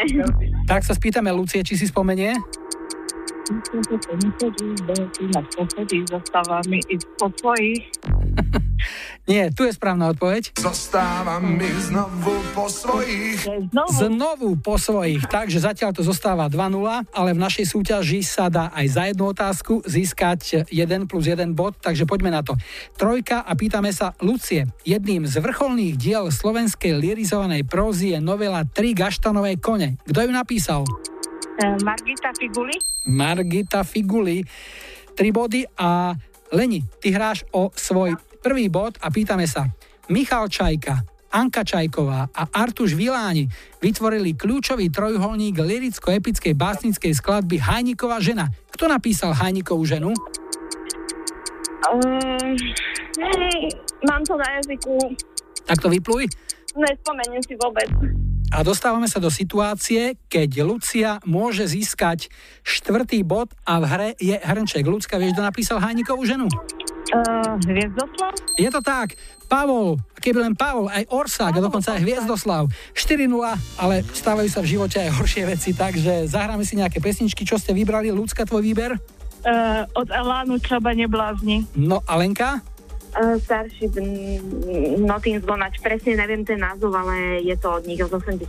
Tak 0.68 0.86
sa 0.86 0.94
spýtame 0.94 1.32
Lucie, 1.34 1.64
či 1.64 1.74
si 1.74 1.88
spomenie. 1.88 2.36
Na 3.50 5.42
mi 6.70 6.78
ísť 6.86 7.06
po 7.18 7.26
svojich. 7.34 7.82
Nie, 9.28 9.52
tu 9.52 9.68
je 9.68 9.72
správna 9.74 10.10
odpoveď. 10.10 10.54
Zostávam 10.56 11.58
mi 11.58 11.68
znovu 11.82 12.34
po 12.56 12.66
svojich. 12.66 13.42
Znovu 13.90 14.56
po 14.58 14.74
svojich. 14.80 15.22
Takže 15.28 15.60
zatiaľ 15.60 15.90
to 15.94 16.02
zostáva 16.02 16.48
2-0, 16.48 17.10
ale 17.14 17.30
v 17.36 17.42
našej 17.42 17.66
súťaži 17.68 18.24
sa 18.24 18.48
dá 18.48 18.72
aj 18.72 18.86
za 18.90 19.02
jednu 19.12 19.30
otázku 19.30 19.84
získať 19.84 20.66
1 20.70 21.10
plus 21.10 21.26
1 21.28 21.52
bod, 21.52 21.78
takže 21.78 22.08
poďme 22.08 22.32
na 22.32 22.42
to. 22.42 22.56
Trojka 22.96 23.44
a 23.44 23.52
pýtame 23.54 23.92
sa 23.92 24.16
Lucie. 24.24 24.66
Jedným 24.82 25.28
z 25.28 25.38
vrcholných 25.38 25.94
diel 26.00 26.24
slovenskej 26.32 26.96
lirizovanej 26.96 27.66
prózy 27.68 28.16
je 28.16 28.18
novela 28.18 28.64
Tri 28.66 28.96
gaštanové 28.96 29.60
kone. 29.60 30.00
Kto 30.06 30.26
ju 30.26 30.30
napísal? 30.32 30.82
Uh, 31.60 31.76
Margita 31.82 32.30
Figuli, 32.36 32.76
Margita 33.06 33.80
Figuli. 33.82 34.38
Tri 35.10 35.28
body 35.34 35.66
a 35.76 36.14
Leni, 36.50 36.80
ty 36.98 37.12
hráš 37.12 37.44
o 37.52 37.68
svoj 37.70 38.14
prvý 38.40 38.72
bod 38.72 38.96
a 39.02 39.12
pýtame 39.12 39.44
sa. 39.44 39.68
Michal 40.08 40.48
Čajka, 40.48 40.96
Anka 41.30 41.62
Čajková 41.62 42.26
a 42.32 42.42
Artuš 42.50 42.96
Viláni 42.96 43.46
vytvorili 43.78 44.34
kľúčový 44.34 44.88
trojuholník 44.88 45.60
liricko-epickej 45.60 46.54
básnickej 46.56 47.12
skladby 47.14 47.60
Hajniková 47.60 48.18
žena. 48.18 48.48
Kto 48.72 48.88
napísal 48.88 49.36
Hajnikovú 49.36 49.84
ženu? 49.84 50.10
Um, 51.90 52.54
mám 54.06 54.22
to 54.24 54.34
na 54.38 54.46
jazyku, 54.58 54.94
Tak 55.66 55.78
to 55.82 55.88
vypluj. 55.90 56.26
nespomeniem 56.74 57.42
si 57.44 57.54
vôbec. 57.58 57.90
A 58.50 58.66
dostávame 58.66 59.06
sa 59.06 59.22
do 59.22 59.30
situácie, 59.30 60.18
keď 60.26 60.66
Lucia 60.66 61.22
môže 61.22 61.62
získať 61.70 62.26
štvrtý 62.66 63.22
bod 63.22 63.54
a 63.62 63.78
v 63.78 63.84
hre 63.86 64.08
je 64.18 64.34
Hrnček. 64.34 64.82
Lucka, 64.90 65.22
vieš, 65.22 65.38
kto 65.38 65.46
napísal 65.46 65.78
Hajnikovú 65.78 66.26
ženu? 66.26 66.50
Uh, 67.14 67.54
Hviezdoslav? 67.62 68.34
Je 68.58 68.66
to 68.66 68.82
tak. 68.82 69.14
Pavol, 69.46 70.02
keby 70.18 70.50
len 70.50 70.54
Pavol, 70.58 70.90
aj 70.90 71.06
Orsák 71.14 71.54
a 71.58 71.62
dokonca 71.62 71.94
aj 71.94 72.02
Hviezdoslav. 72.02 72.66
4-0, 72.90 73.30
ale 73.78 74.02
stávajú 74.10 74.50
sa 74.50 74.66
v 74.66 74.70
živote 74.74 74.98
aj 74.98 75.14
horšie 75.14 75.46
veci, 75.46 75.70
takže 75.70 76.26
zahráme 76.26 76.66
si 76.66 76.74
nejaké 76.74 76.98
pesničky. 76.98 77.46
Čo 77.46 77.54
ste 77.54 77.70
vybrali? 77.70 78.10
Ľudská, 78.10 78.50
tvoj 78.50 78.66
výber? 78.66 78.98
Uh, 79.46 79.86
od 79.94 80.10
Elánu 80.10 80.58
Čaba 80.58 80.90
neblázni. 80.90 81.70
No 81.78 82.02
a 82.02 82.18
Lenka? 82.18 82.66
Uh, 83.10 83.36
starší 83.42 83.90
mm, 83.90 85.02
Nothing's 85.02 85.42
Gonna, 85.42 85.66
presne 85.82 86.14
neviem 86.14 86.46
ten 86.46 86.62
názov, 86.62 86.94
ale 86.94 87.42
je 87.42 87.56
to 87.58 87.78
od 87.78 87.84
nich 87.86 87.98
z 87.98 88.10
87. 88.10 88.46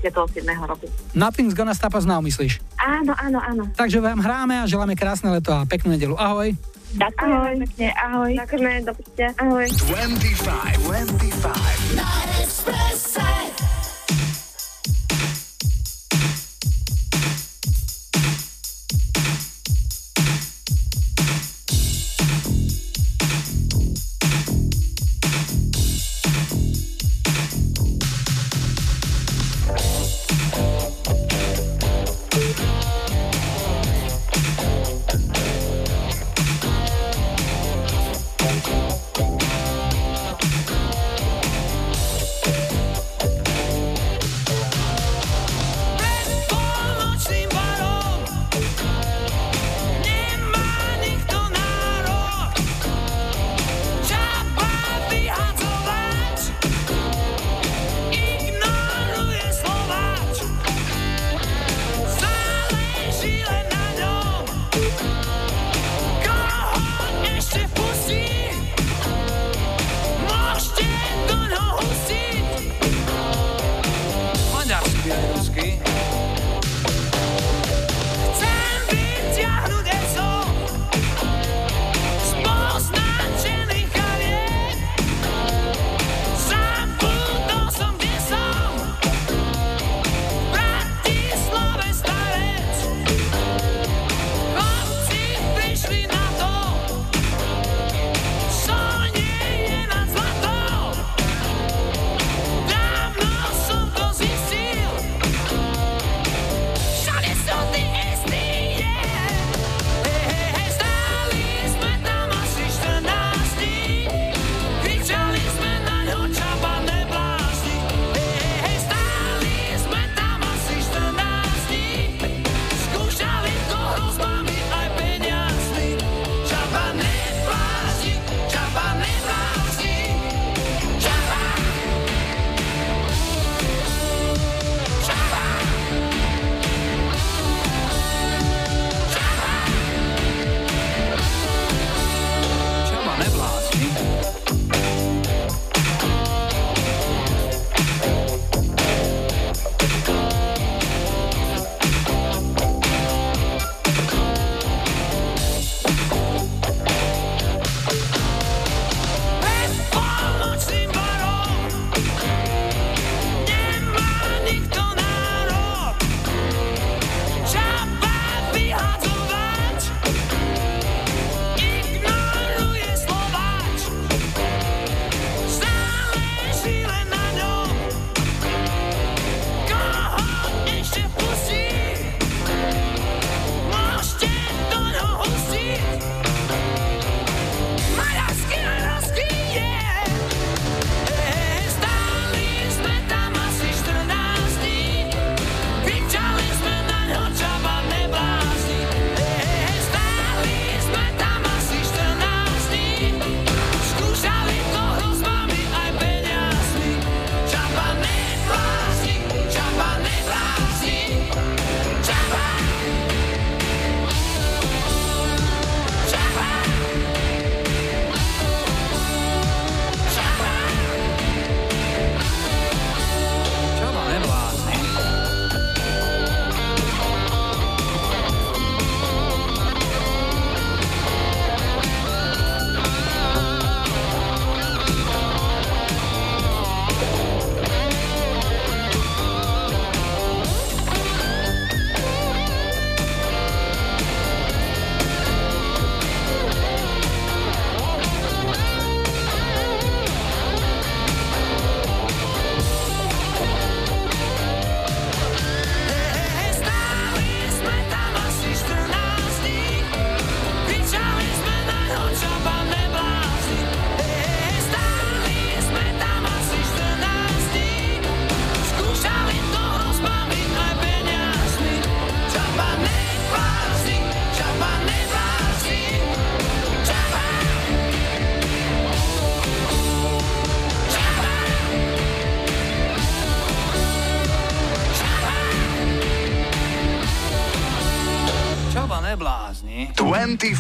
roku. 0.62 0.86
Nothing's 1.18 1.58
gonna 1.58 1.74
stop 1.74 1.98
us 1.98 2.06
now, 2.06 2.22
myslíš? 2.22 2.62
Áno, 2.78 3.18
áno, 3.18 3.42
áno. 3.42 3.64
Takže 3.74 3.98
vám 3.98 4.22
hráme 4.22 4.62
a 4.62 4.70
želáme 4.70 4.94
krásne 4.94 5.34
leto 5.34 5.50
a 5.50 5.66
peknú 5.66 5.98
nedelu. 5.98 6.14
Ahoj. 6.14 6.54
Ďakujem 6.92 7.56
pekne, 7.66 7.88
ahoj. 7.96 8.32
Ďakujeme, 8.36 8.72
do 8.84 8.94
ahoj. 9.40 9.66
25, 9.90 10.92
25. 10.92 11.96
Na 11.96 12.10
Expresse. 12.44 13.41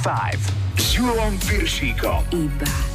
25 0.01 0.81
s 0.81 0.97
Julom 0.97 1.37
Piršíkom. 1.45 2.25
Iba 2.33 2.90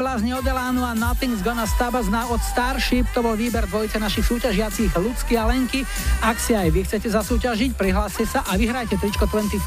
Šaba 0.00 0.16
neblázni 0.16 0.32
od 0.32 0.46
Elánu 0.48 0.80
a 0.80 0.96
Nothing's 0.96 1.44
Gonna 1.44 1.68
Stop 1.68 1.92
Us 1.92 2.08
na 2.08 2.24
od 2.32 2.40
Starship. 2.40 3.04
To 3.12 3.20
bol 3.20 3.36
výber 3.36 3.68
dvojice 3.68 4.00
našich 4.00 4.24
súťažiacich 4.32 4.96
Ľudsky 4.96 5.36
a 5.36 5.44
Lenky. 5.44 5.84
Ak 6.24 6.40
si 6.40 6.56
aj 6.56 6.72
vy 6.72 6.88
chcete 6.88 7.04
zasúťažiť, 7.12 7.76
prihláste 7.76 8.24
sa 8.24 8.40
a 8.48 8.56
vyhrajte 8.56 8.96
tričko 8.96 9.28
25. 9.28 9.60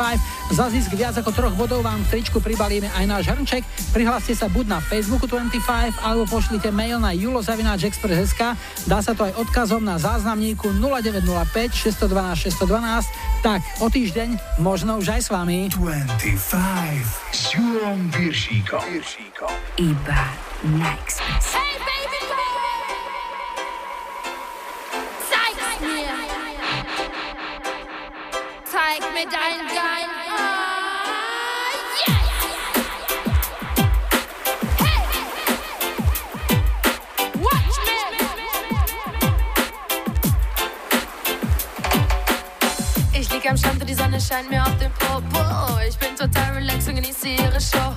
Za 0.58 0.74
zisk 0.74 0.98
viac 0.98 1.14
ako 1.22 1.38
troch 1.38 1.54
bodov 1.54 1.86
vám 1.86 2.02
v 2.10 2.18
tričku 2.18 2.42
pribalíme 2.42 2.90
aj 2.98 3.06
náš 3.06 3.30
hrnček. 3.30 3.62
Prihláste 3.94 4.34
sa 4.34 4.50
buď 4.50 4.74
na 4.74 4.80
Facebooku 4.82 5.30
25 5.30 6.02
alebo 6.02 6.26
pošlite 6.26 6.74
mail 6.74 6.98
na 6.98 7.14
julozavináčexpress.sk. 7.14 8.58
Dá 8.90 9.06
sa 9.06 9.14
to 9.14 9.30
aj 9.30 9.38
odkazom 9.38 9.86
na 9.86 10.02
záznamníku 10.02 10.74
0905 10.82 11.78
612 11.94 12.58
612. 12.58 13.46
Tak, 13.46 13.62
o 13.86 13.86
týždeň 13.86 14.58
možno 14.66 14.98
už 14.98 15.14
aj 15.14 15.22
s 15.22 15.30
vami. 15.30 15.70
25 15.70 16.42
s 17.30 17.54
Julom 17.54 18.10
Piršíkom. 18.10 19.23
Iba 19.84 20.24
na. 20.80 20.96
Hey, 20.96 21.76
baby! 21.84 22.24
Zeig 25.28 25.60
mir! 25.84 26.08
Zeig 28.64 29.04
mir 29.12 29.28
dein 29.28 29.60
Geil! 29.68 30.08
Ah, 30.32 31.76
yes! 32.08 32.33
Sonne 44.14 44.22
scheint 44.22 44.50
mir 44.50 44.62
auf 44.62 44.78
den 44.78 44.92
Popo. 44.92 45.80
Ich 45.88 45.98
bin 45.98 46.16
total 46.16 46.54
relaxed 46.54 46.88
und 46.88 46.96
genieße 46.96 47.30
ihre 47.30 47.60
Show. 47.60 47.94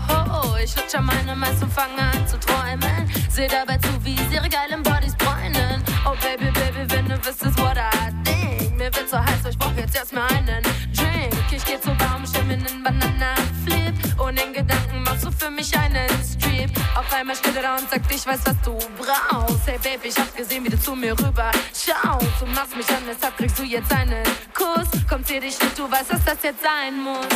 Ich 0.62 0.74
lutsche 0.74 1.00
meine 1.00 1.36
Mais 1.36 1.62
und 1.62 1.70
fange 1.70 2.00
an 2.00 2.26
zu 2.26 2.38
träumen. 2.38 3.10
Seh 3.28 3.46
dabei 3.46 3.76
zu, 3.78 3.88
wie 4.02 4.16
sie 4.16 4.34
ihre 4.34 4.48
geilen 4.48 4.82
Bodies 4.82 5.14
bräunen. 5.16 5.82
Oh 6.06 6.14
Baby, 6.22 6.50
Baby, 6.52 6.90
wenn 6.90 7.08
du 7.08 7.16
wüsstest, 7.18 7.58
what 7.58 7.76
I 7.76 8.12
think. 8.24 8.76
Mir 8.76 8.94
wird 8.94 9.10
so 9.10 9.18
heiß, 9.18 9.44
ich 9.50 9.58
brauch 9.58 9.72
jetzt 9.76 9.94
erstmal 9.94 10.28
einen 10.32 10.62
Drink. 10.94 11.34
Ich 11.50 11.64
geh 11.64 11.78
zur 11.80 11.94
Baum, 11.94 12.24
stell 12.26 12.44
mir 12.44 12.54
einen 12.54 12.82
Banana-Flip. 12.82 13.94
Und 14.18 14.42
in 14.42 14.52
Gedanken 14.54 15.02
machst 15.02 15.24
du 15.24 15.30
für 15.30 15.50
mich 15.50 15.76
einen 15.76 16.08
Strip. 16.24 16.70
Auf 16.96 17.12
einmal 17.12 17.36
steht 17.36 17.56
er 17.56 17.62
da 17.62 17.76
und 17.76 17.90
sagt, 17.90 18.10
ich 18.10 18.26
weiß, 18.26 18.40
was 18.44 18.56
du 18.64 18.78
brauchst. 19.06 19.66
Hey 19.66 19.78
Baby, 19.78 20.08
ich 20.08 20.16
hab 20.16 20.36
gesehen, 20.36 20.64
wie 20.64 20.70
du 20.70 20.78
zu 20.78 20.94
mir 20.94 21.12
rüber 21.12 21.50
schaust. 21.72 22.26
Du 22.40 22.46
machst 22.46 22.76
mich 22.76 22.88
an, 22.88 23.02
deshalb 23.08 23.36
kriegst 23.36 23.58
du 23.58 23.62
jetzt 23.62 23.92
einen 23.92 24.24
Kuss. 24.54 24.88
Kommt 25.08 25.28
dir 25.28 25.40
dich 25.40 25.58
nicht, 25.60 25.78
du 25.78 25.90
weißt, 25.90 26.12
dass 26.12 26.24
das 26.24 26.42
jetzt 26.42 26.62
sein 26.62 27.00
muss. 27.02 27.26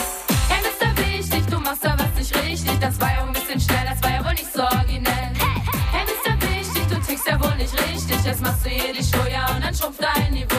Hey, 0.48 0.60
Mr. 0.62 0.90
Wichtig, 0.98 1.46
du 1.46 1.58
machst 1.58 1.84
da 1.84 1.96
was 1.98 2.12
nicht 2.16 2.34
richtig. 2.44 2.78
Das 2.80 3.00
war 3.00 3.12
ja 3.12 3.22
ein 3.22 3.32
bisschen 3.32 3.60
schnell, 3.60 3.86
das 3.88 4.02
war 4.02 4.10
ja 4.10 4.24
wohl 4.24 4.32
nicht 4.32 4.52
so 4.52 4.62
originell. 4.62 5.32
Hey, 5.92 6.04
Mr. 6.06 6.34
Wichtig, 6.42 6.82
du 6.88 7.00
tickst 7.06 7.26
ja 7.26 7.40
wohl 7.40 7.56
nicht 7.56 7.74
richtig. 7.88 8.24
Jetzt 8.24 8.42
machst 8.42 8.64
du 8.64 8.70
hier 8.70 8.92
die 8.92 9.04
Show, 9.04 9.26
ja, 9.30 9.46
und 9.54 9.64
dann 9.64 9.74
schrumpft 9.74 10.02
dein 10.02 10.32
Niveau. 10.32 10.49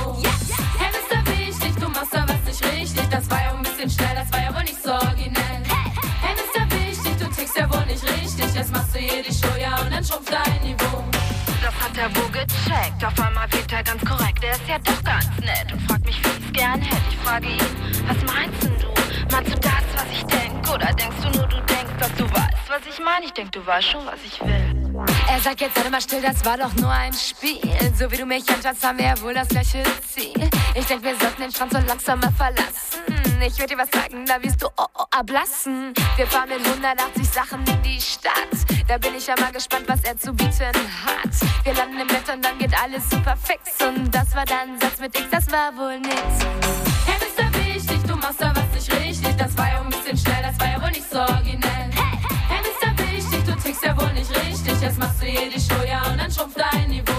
Er 12.02 12.15
wohl 12.15 12.32
gecheckt. 12.32 13.06
Auf 13.06 13.19
einmal 13.19 13.52
wirkt 13.52 13.72
er 13.72 13.84
ganz 13.84 14.03
korrekt. 14.03 14.44
Er 14.44 14.52
ist 14.53 14.68
ja 14.68 14.80
doch 14.80 15.03
ganz 15.03 15.28
nett 15.40 15.72
und 15.72 15.82
fragt 15.84 16.06
mich, 16.06 16.19
wie 16.23 16.30
ich's 16.30 16.53
gern 16.53 16.82
hätte. 16.82 17.02
Ich 17.10 17.18
frage 17.18 17.48
ihn, 17.48 18.07
was 18.07 18.18
meinst 18.34 18.64
denn 18.64 18.76
du? 18.80 18.88
Meinst 19.32 19.53
du 19.53 19.60
das, 19.60 19.84
was 19.95 20.06
ich 20.11 20.23
denk? 20.26 20.69
Oder 20.73 20.94
denkst 20.94 21.18
du 21.22 21.30
nur, 21.38 21.48
du 21.48 21.57
denkst, 21.57 21.94
dass 21.99 22.14
du 22.15 22.23
weißt, 22.23 22.69
was 22.69 22.82
ich 22.90 22.99
meine? 22.99 23.26
Ich 23.26 23.34
denk, 23.34 23.52
du 23.52 23.65
weißt 23.65 23.88
schon, 23.88 24.06
was 24.06 24.19
ich 24.26 24.41
will. 24.41 25.06
Er 25.30 25.40
sagt 25.40 25.61
jetzt, 25.61 25.78
sei 25.78 25.90
mal 25.90 26.02
still, 26.02 26.22
das 26.22 26.44
war 26.44 26.57
doch 26.57 26.73
nur 26.76 26.91
ein 26.91 27.14
Spiel. 27.14 27.61
So 27.98 28.11
wie 28.11 28.18
du 28.18 28.26
mich 28.26 28.49
anschaust, 28.49 28.84
haben 28.86 28.98
wir 28.98 29.06
ja 29.06 29.22
wohl 29.22 29.34
das 29.34 29.48
gleiche 29.48 29.84
Ziel. 30.07 30.49
Ich 30.73 30.86
denk, 30.86 31.03
wir 31.03 31.15
sollten 31.18 31.41
den 31.41 31.52
Strand 31.52 31.73
so 31.73 31.80
langsam 31.80 32.19
mal 32.19 32.32
verlassen. 32.32 33.11
Ich 33.44 33.58
würde 33.58 33.76
dir 33.76 33.82
was 33.82 33.90
sagen, 33.90 34.24
da 34.28 34.42
wirst 34.44 34.62
du 34.62 34.68
oh, 34.78 34.86
oh, 34.94 35.04
ablassen. 35.10 35.96
Wir 36.16 36.28
fahren 36.28 36.50
mit 36.50 36.64
180 36.64 37.28
Sachen 37.28 37.66
in 37.66 37.82
die 37.82 38.00
Stadt. 38.00 38.36
Da 38.88 39.00
bin 39.00 39.16
ich 39.16 39.26
ja 39.26 39.34
mal 39.40 39.52
gespannt, 39.52 39.86
was 39.88 40.04
er 40.04 40.16
zu 40.16 40.32
bieten 40.32 40.78
hat. 41.06 41.32
Wir 41.64 41.74
landen 41.74 42.02
im 42.02 42.08
Bett 42.08 42.30
und 42.32 42.46
dann 42.46 42.60
geht 42.60 42.72
alles 42.80 43.10
super 43.10 43.36
fix. 43.36 43.82
Und 43.82 44.12
das 44.14 44.36
war 44.36 44.46
dann 44.46 44.80
Satz 44.80 45.00
mit 45.00 45.18
X, 45.18 45.26
das 45.32 45.52
war 45.52 45.76
wohl 45.76 46.00
nix. 46.00 46.16
Hey, 47.08 47.18
Mr. 47.18 47.52
Wichtig, 47.66 48.04
du 48.08 48.16
machst 48.16 48.40
da 48.40 48.54
was 48.56 48.70
nicht 48.76 48.94
richtig. 48.94 49.36
Das 49.36 49.58
war 49.58 49.68
ja 49.70 49.82
ein 49.82 49.90
bisschen 49.90 50.18
schnell, 50.18 50.44
das 50.44 50.60
war 50.60 50.68
ja 50.68 50.82
wohl 50.82 50.92
nicht 50.92 51.10
so 51.10 51.20
originell. 51.20 51.90
Hey, 52.48 52.62
Mr. 52.62 53.00
Wichtig, 53.00 53.44
du 53.44 53.56
tickst 53.56 53.84
ja 53.84 54.00
wohl 54.00 54.14
nicht 54.14 54.30
richtig. 54.30 54.80
Jetzt 54.82 55.00
machst 55.00 55.20
du 55.20 55.26
hier 55.26 55.50
die 55.50 55.88
ja, 55.88 56.04
und 56.04 56.20
dann 56.20 56.32
schrumpft 56.32 56.60
dein 56.60 56.90
Niveau. 56.90 57.11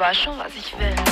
Überraschung, 0.00 0.38
was 0.38 0.56
ich 0.56 0.72
will. 0.78 1.09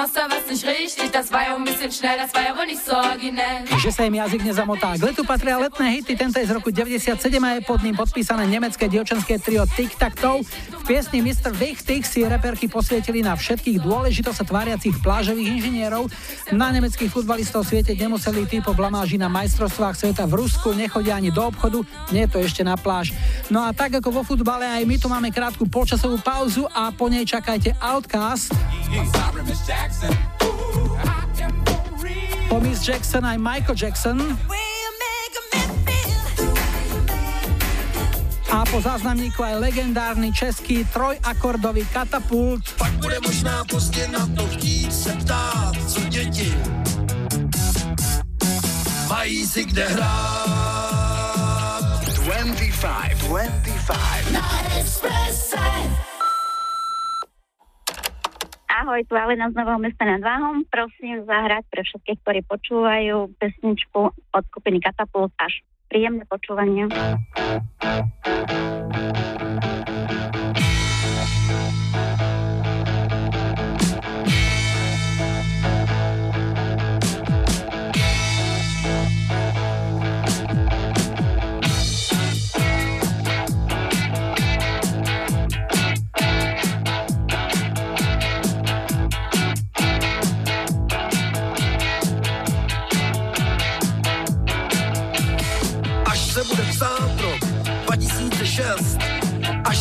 Machst 0.00 0.16
da 0.16 0.24
was 0.32 0.48
nicht 0.48 0.64
richtig. 0.64 1.12
Das 1.12 1.28
war 1.30 1.42
ja 1.44 1.52
ein 1.54 1.64
bisschen 1.64 1.92
schnell, 1.92 2.16
das 2.16 2.32
war 2.32 2.42
ja 2.48 2.56
wohl 2.56 2.64
nicht 2.64 2.80
so 2.80 2.96
originell. 2.96 3.68
Že 3.76 3.90
sa 3.92 4.02
im 4.08 4.16
jazyk 4.16 4.40
nezamotá. 4.48 4.96
K 4.96 5.12
letu 5.12 5.28
patria 5.28 5.60
letné 5.60 6.00
hity, 6.00 6.16
tento 6.16 6.40
je 6.40 6.48
z 6.48 6.52
roku 6.56 6.72
97 6.72 7.20
a 7.44 7.48
je 7.56 7.60
pod 7.60 7.84
ním 7.84 7.92
podpísané 7.92 8.48
nemecké 8.48 8.88
dievčenské 8.88 9.36
trio 9.36 9.68
Tic 9.68 9.92
Tac 10.00 10.16
Toe. 10.16 10.40
V 10.80 10.82
piesni 10.88 11.20
Mr. 11.20 11.52
Wichtig 11.52 12.08
si 12.08 12.24
reperky 12.24 12.64
posvietili 12.64 13.20
na 13.20 13.36
všetkých 13.36 13.84
dôležito 13.84 14.32
sa 14.32 14.40
tváriacich 14.40 14.96
plážových 15.04 15.60
inžinierov. 15.60 16.08
Na 16.56 16.72
nemeckých 16.72 17.12
futbalistov 17.12 17.68
svietiť 17.68 18.00
nemuseli 18.00 18.48
tí 18.48 18.64
po 18.64 18.72
blamáži 18.72 19.20
na 19.20 19.28
majstrovstvách 19.28 20.00
sveta 20.00 20.24
v 20.24 20.40
Rusku, 20.40 20.72
nechodia 20.72 21.20
ani 21.20 21.28
do 21.28 21.44
obchodu, 21.44 21.84
nie 22.08 22.24
je 22.24 22.30
to 22.32 22.38
ešte 22.40 22.64
na 22.64 22.80
pláž. 22.80 23.12
No 23.52 23.68
a 23.68 23.76
tak 23.76 24.00
ako 24.00 24.08
vo 24.08 24.22
futbale, 24.24 24.64
aj 24.64 24.82
my 24.88 24.96
tu 24.96 25.12
máme 25.12 25.28
krátku 25.28 25.68
polčasovú 25.68 26.16
pauzu 26.24 26.64
a 26.72 26.88
po 26.88 27.12
nej 27.12 27.28
čakajte 27.28 27.76
Outcast. 27.84 28.56
Po 32.48 32.60
Miss 32.60 32.88
Jackson 32.88 33.26
aj 33.26 33.38
Michael 33.38 33.76
Jackson. 33.78 34.38
A 38.50 38.66
po 38.66 38.82
záznamníku 38.82 39.42
aj 39.42 39.62
legendárny 39.62 40.32
český 40.34 40.84
trojakordový 40.90 41.86
katapult. 41.86 42.66
Pak 42.78 42.92
bude 42.92 43.18
možná 43.22 43.64
pozdě 43.64 44.08
na 44.08 44.26
to 44.36 44.46
chtít 44.46 44.94
se 44.94 45.12
ptát, 45.12 45.72
co 45.86 46.00
děti 46.00 46.54
mají 49.20 49.46
si 49.46 49.64
kde 49.64 49.88
hrát. 49.88 50.90
25, 52.24 53.18
25. 53.18 54.32
Na 54.32 54.76
Expresse. 54.78 56.09
Ahoj, 58.90 59.06
tu 59.06 59.14
Alena 59.14 59.46
z 59.46 59.54
Nového 59.54 59.78
mesta 59.78 60.02
nad 60.02 60.18
Váhom. 60.18 60.66
Prosím 60.66 61.22
zahrať 61.22 61.62
pre 61.70 61.86
všetkých, 61.86 62.26
ktorí 62.26 62.40
počúvajú 62.42 63.30
pesničku 63.38 64.00
od 64.10 64.42
skupiny 64.50 64.82
Katapult 64.82 65.30
až 65.38 65.62
príjemné 65.86 66.26
počúvanie. 66.26 66.90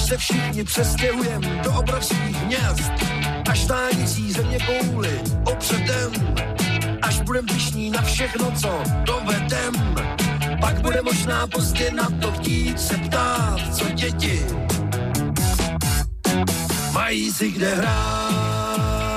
Se 0.09 0.17
všichni 0.17 0.63
přestěhujem 0.63 1.41
do 1.63 1.73
obrovských 1.73 2.45
měst, 2.45 2.91
až 3.49 3.65
tájící 3.65 4.31
země 4.31 4.57
kouli 4.59 5.21
opředem, 5.45 6.11
až 7.01 7.21
budem 7.21 7.45
pišní 7.45 7.89
na 7.89 8.01
všechno, 8.01 8.51
co 8.51 8.83
dovedem, 9.03 9.73
pak 10.61 10.81
bude 10.81 11.01
možná 11.01 11.47
pozdě 11.47 11.91
na 11.91 12.09
to 12.21 12.31
chtít 12.31 12.79
se 12.79 12.97
ptát, 12.97 13.75
co 13.75 13.89
děti 13.89 14.45
mají 16.93 17.31
si 17.31 17.51
kde 17.51 17.75
hrát. 17.75 19.09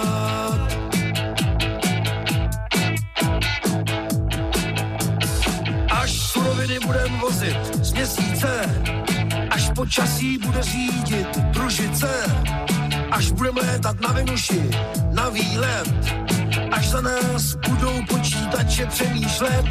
Až 5.91 6.11
suroviny 6.11 6.79
budem 6.87 7.19
vozit 7.19 7.85
z 7.85 7.93
měsíce, 7.93 8.83
počasí 9.75 10.39
bude 10.39 10.63
řídit 10.63 11.39
družice, 11.39 12.25
až 13.11 13.31
budeme 13.31 13.61
létat 13.61 14.01
na 14.01 14.13
Venuši, 14.13 14.71
na 15.13 15.29
výlet, 15.29 16.15
až 16.71 16.89
za 16.89 17.01
nás 17.01 17.55
budou 17.69 18.05
počítače 18.09 18.87
přemýšlet, 18.87 19.65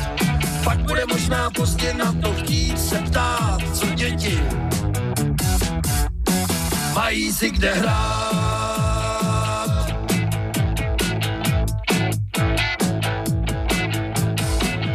pak 0.63 0.77
bude 0.79 1.05
možná 1.05 1.49
pozdě 1.49 1.93
na 1.93 2.13
to 2.21 2.33
chtít 2.33 2.79
se 2.79 2.97
ptát, 2.97 3.59
co 3.73 3.85
děti 3.85 4.39
mají 7.11 7.33
si 7.33 7.49
kde 7.51 7.73
hrát. 7.73 9.11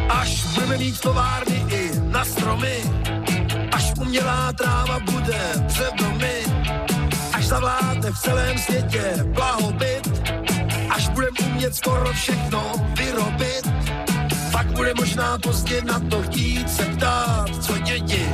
Až 0.09 0.45
budeme 0.53 0.77
mít 0.77 0.99
továrny 0.99 1.65
i 1.69 1.91
na 2.11 2.25
stromy, 2.25 2.83
umělá 3.97 4.53
tráva 4.53 4.99
bude 4.99 5.39
před 5.67 5.93
domy, 5.93 6.43
až 7.33 7.47
zavládne 7.47 8.11
v 8.11 8.19
celém 8.19 8.57
světě 8.57 9.13
blahobyt, 9.23 10.33
až 10.89 11.07
budeme 11.07 11.39
umět 11.45 11.75
skoro 11.75 12.13
všechno 12.13 12.73
vyrobit, 12.97 13.67
pak 14.51 14.65
bude 14.65 14.93
možná 14.93 15.37
pozdě 15.37 15.81
na 15.81 15.99
to 15.99 16.21
chtít 16.23 16.69
se 16.69 16.85
ptát, 16.85 17.63
co 17.63 17.77
děti 17.77 18.29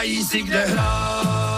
mají 0.00 0.24
si 0.24 0.42
kde 0.42 0.66
hrát. 0.66 1.49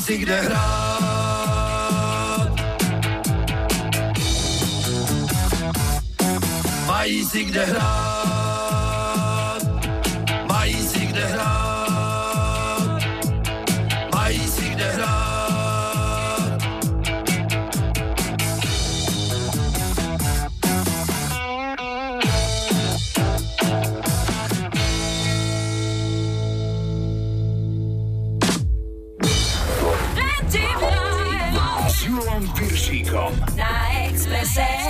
Mají 0.00 0.06
si 0.06 0.18
kde 0.18 0.40
hrát. 0.40 1.80
Mají 6.86 7.24
si 7.24 7.44
kde 7.44 7.64
hrát. 7.64 8.09
Piršíkom. 34.54 34.89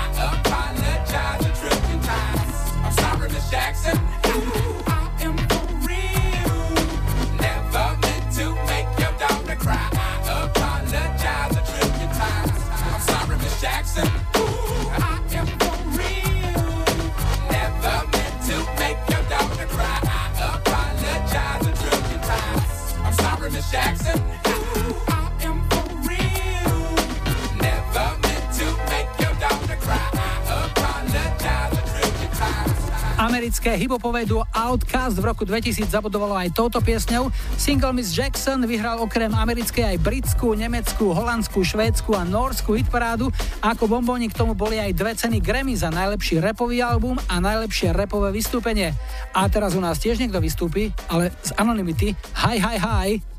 Americké 33.51 33.77
hipopové 33.79 34.27
duo 34.27 34.43
Outcast 34.51 35.15
v 35.15 35.23
roku 35.23 35.47
2000 35.47 35.87
zabudovalo 35.87 36.35
aj 36.35 36.51
touto 36.51 36.83
piesňou. 36.83 37.31
Single 37.55 37.95
Miss 37.95 38.11
Jackson 38.11 38.59
vyhral 38.67 38.99
okrem 38.99 39.31
americkej 39.31 39.95
aj 39.95 39.97
britskú, 40.03 40.51
nemeckú, 40.51 41.15
holandskú, 41.15 41.63
švédsku 41.63 42.11
a 42.11 42.27
norskú 42.27 42.75
hitparádu. 42.75 43.31
A 43.63 43.71
ako 43.71 43.87
bombóni 43.87 44.27
k 44.27 44.35
tomu 44.35 44.51
boli 44.51 44.83
aj 44.83 44.91
dve 44.97 45.15
ceny 45.15 45.39
Grammy 45.39 45.79
za 45.79 45.87
najlepší 45.87 46.43
repový 46.43 46.83
album 46.83 47.15
a 47.31 47.39
najlepšie 47.39 47.95
repové 47.95 48.35
vystúpenie. 48.35 48.91
A 49.31 49.47
teraz 49.47 49.79
u 49.79 49.81
nás 49.81 49.95
tiež 49.95 50.19
niekto 50.19 50.43
vystúpi, 50.43 50.91
ale 51.07 51.31
z 51.39 51.55
anonymity. 51.55 52.11
Hi, 52.35 52.59
hi, 52.59 52.77
hi. 52.81 53.30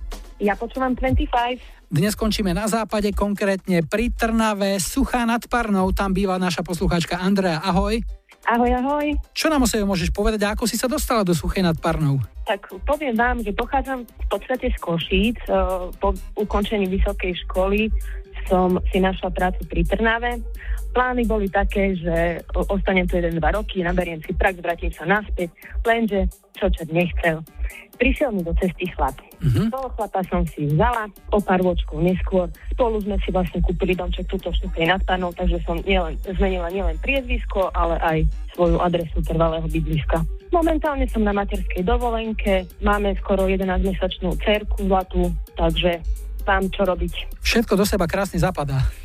Ja 0.43 0.59
počúvam 0.59 0.99
25. 0.99 1.87
Dnes 1.87 2.19
končíme 2.19 2.51
na 2.51 2.67
západe, 2.67 3.15
konkrétne 3.15 3.87
pri 3.87 4.11
Trnave, 4.11 4.83
Suchá 4.83 5.23
nad 5.23 5.39
Parnou. 5.47 5.95
Tam 5.95 6.11
býva 6.11 6.35
naša 6.35 6.67
poslucháčka 6.67 7.15
Andrea. 7.15 7.63
Ahoj. 7.63 8.03
Ahoj, 8.51 8.75
ahoj. 8.75 9.07
Čo 9.39 9.55
nám 9.55 9.63
o 9.63 9.71
sebe 9.71 9.87
môžeš 9.87 10.11
povedať 10.11 10.43
a 10.43 10.59
ako 10.59 10.67
si 10.67 10.75
sa 10.75 10.91
dostala 10.91 11.23
do 11.23 11.31
Suchej 11.31 11.63
nad 11.63 11.79
Parnou? 11.79 12.19
Tak 12.43 12.75
poviem 12.83 13.15
vám, 13.15 13.39
že 13.39 13.55
pochádzam 13.55 14.03
v 14.03 14.27
podstate 14.27 14.75
z 14.75 14.79
Košíc. 14.83 15.39
Eh, 15.47 15.55
Po 16.03 16.11
ukončení 16.35 16.91
vysokej 16.91 17.39
školy 17.47 17.87
som 18.51 18.83
si 18.91 18.99
našla 18.99 19.31
prácu 19.31 19.63
pri 19.71 19.87
Trnave. 19.87 20.43
Plány 20.91 21.23
boli 21.23 21.47
také, 21.47 21.95
že 21.95 22.43
ostanem 22.67 23.07
tu 23.07 23.15
jeden, 23.15 23.39
dva 23.39 23.55
roky, 23.55 23.87
naberiem 23.87 24.19
si 24.27 24.35
prax, 24.35 24.59
vrátim 24.59 24.91
sa 24.91 25.07
naspäť, 25.07 25.55
lenže 25.87 26.27
čo 26.59 26.67
čo 26.67 26.83
nechcel. 26.91 27.47
Prišiel 27.95 28.35
mi 28.35 28.43
do 28.43 28.51
cesty 28.59 28.91
chlap. 28.91 29.15
Mm-hmm. 29.43 29.75
Toho 29.75 29.89
chlapa 29.99 30.21
som 30.31 30.47
si 30.47 30.71
vzala 30.71 31.11
o 31.35 31.39
pár 31.43 31.59
ročkov 31.61 31.99
neskôr. 31.99 32.47
Spolu 32.71 33.03
sme 33.03 33.19
si 33.27 33.35
vlastne 33.35 33.59
kúpili 33.59 33.99
domček 33.99 34.31
tuto 34.31 34.55
v 34.55 34.59
Štúkej 34.63 34.87
nad 34.87 35.03
Parnou, 35.03 35.35
takže 35.35 35.59
som 35.67 35.83
nielen, 35.83 36.15
zmenila 36.23 36.71
nielen 36.71 36.95
priezvisko, 37.03 37.75
ale 37.75 37.99
aj 37.99 38.19
svoju 38.55 38.79
adresu 38.79 39.19
trvalého 39.27 39.67
bydliska. 39.67 40.23
Momentálne 40.55 41.09
som 41.11 41.27
na 41.27 41.35
materskej 41.35 41.83
dovolenke, 41.83 42.71
máme 42.85 43.19
skoro 43.19 43.51
11-mesačnú 43.51 44.39
cerku 44.45 44.87
zlatú, 44.87 45.35
takže 45.59 45.99
mám 46.47 46.69
čo 46.71 46.87
robiť. 46.87 47.43
Všetko 47.43 47.75
do 47.75 47.85
seba 47.89 48.07
krásne 48.07 48.39
zapadá. 48.39 49.02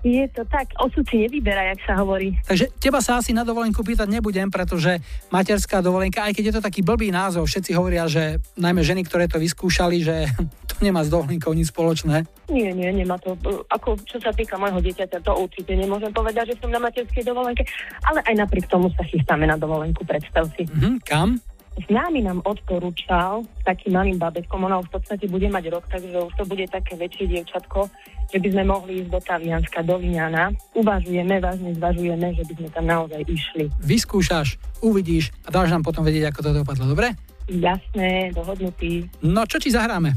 Je 0.00 0.24
to 0.32 0.48
tak, 0.48 0.72
osud 0.80 1.04
si 1.04 1.28
nevyberá, 1.28 1.76
jak 1.76 1.80
sa 1.84 2.00
hovorí. 2.00 2.32
Takže 2.48 2.72
teba 2.80 3.04
sa 3.04 3.20
asi 3.20 3.36
na 3.36 3.44
dovolenku 3.44 3.84
pýtať 3.84 4.08
nebudem, 4.08 4.48
pretože 4.48 4.96
materská 5.28 5.84
dovolenka, 5.84 6.24
aj 6.24 6.32
keď 6.32 6.44
je 6.48 6.54
to 6.56 6.62
taký 6.64 6.80
blbý 6.80 7.12
názov, 7.12 7.44
všetci 7.44 7.76
hovoria, 7.76 8.08
že 8.08 8.40
najmä 8.56 8.80
ženy, 8.80 9.04
ktoré 9.04 9.28
to 9.28 9.36
vyskúšali, 9.36 10.00
že 10.00 10.24
to 10.72 10.76
nemá 10.80 11.04
s 11.04 11.12
dovolenkou 11.12 11.52
nič 11.52 11.68
spoločné. 11.68 12.24
Nie, 12.48 12.72
nie, 12.72 12.88
nemá 12.90 13.20
to. 13.20 13.36
Ako 13.68 14.00
čo 14.08 14.16
sa 14.24 14.32
týka 14.32 14.56
môjho 14.56 14.80
dieťaťa, 14.80 15.20
to 15.20 15.32
určite 15.36 15.76
nemôžem 15.76 16.10
povedať, 16.10 16.56
že 16.56 16.64
som 16.64 16.72
na 16.72 16.80
materskej 16.80 17.22
dovolenke, 17.22 17.68
ale 18.08 18.24
aj 18.24 18.34
napriek 18.40 18.66
tomu 18.72 18.88
sa 18.96 19.04
chystáme 19.04 19.44
na 19.44 19.60
dovolenku, 19.60 20.02
predstav 20.08 20.48
si. 20.56 20.64
Mhm, 20.64 21.04
kam? 21.04 21.36
Známy 21.86 22.26
nám 22.26 22.44
odporúčal 22.44 23.48
takým 23.64 23.96
malým 23.96 24.18
babetkom, 24.20 24.66
ona 24.66 24.82
v 24.84 24.90
podstate 24.92 25.24
bude 25.30 25.48
mať 25.48 25.70
rok, 25.72 25.88
takže 25.88 26.12
už 26.12 26.34
to 26.36 26.44
bude 26.44 26.66
také 26.68 26.98
väčšie 26.98 27.30
dievčatko, 27.30 27.88
že 28.28 28.38
by 28.42 28.48
sme 28.52 28.64
mohli 28.68 28.92
ísť 29.00 29.10
do 29.10 29.20
Tavianska, 29.22 29.80
do 29.86 29.96
Viňana. 29.96 30.52
Uvažujeme, 30.76 31.40
vážne 31.40 31.72
zvažujeme, 31.78 32.36
že 32.36 32.44
by 32.44 32.52
sme 32.58 32.68
tam 32.74 32.84
naozaj 32.84 33.22
išli. 33.24 33.64
Vyskúšaš, 33.80 34.60
uvidíš 34.84 35.32
a 35.46 35.54
dáš 35.54 35.72
nám 35.72 35.86
potom 35.86 36.04
vedieť, 36.04 36.34
ako 36.34 36.40
to 36.44 36.50
dopadlo, 36.60 36.84
dobre? 36.90 37.16
Jasné, 37.48 38.30
dohodnutý. 38.36 39.08
No 39.24 39.48
čo 39.48 39.56
ti 39.56 39.72
zahráme? 39.72 40.14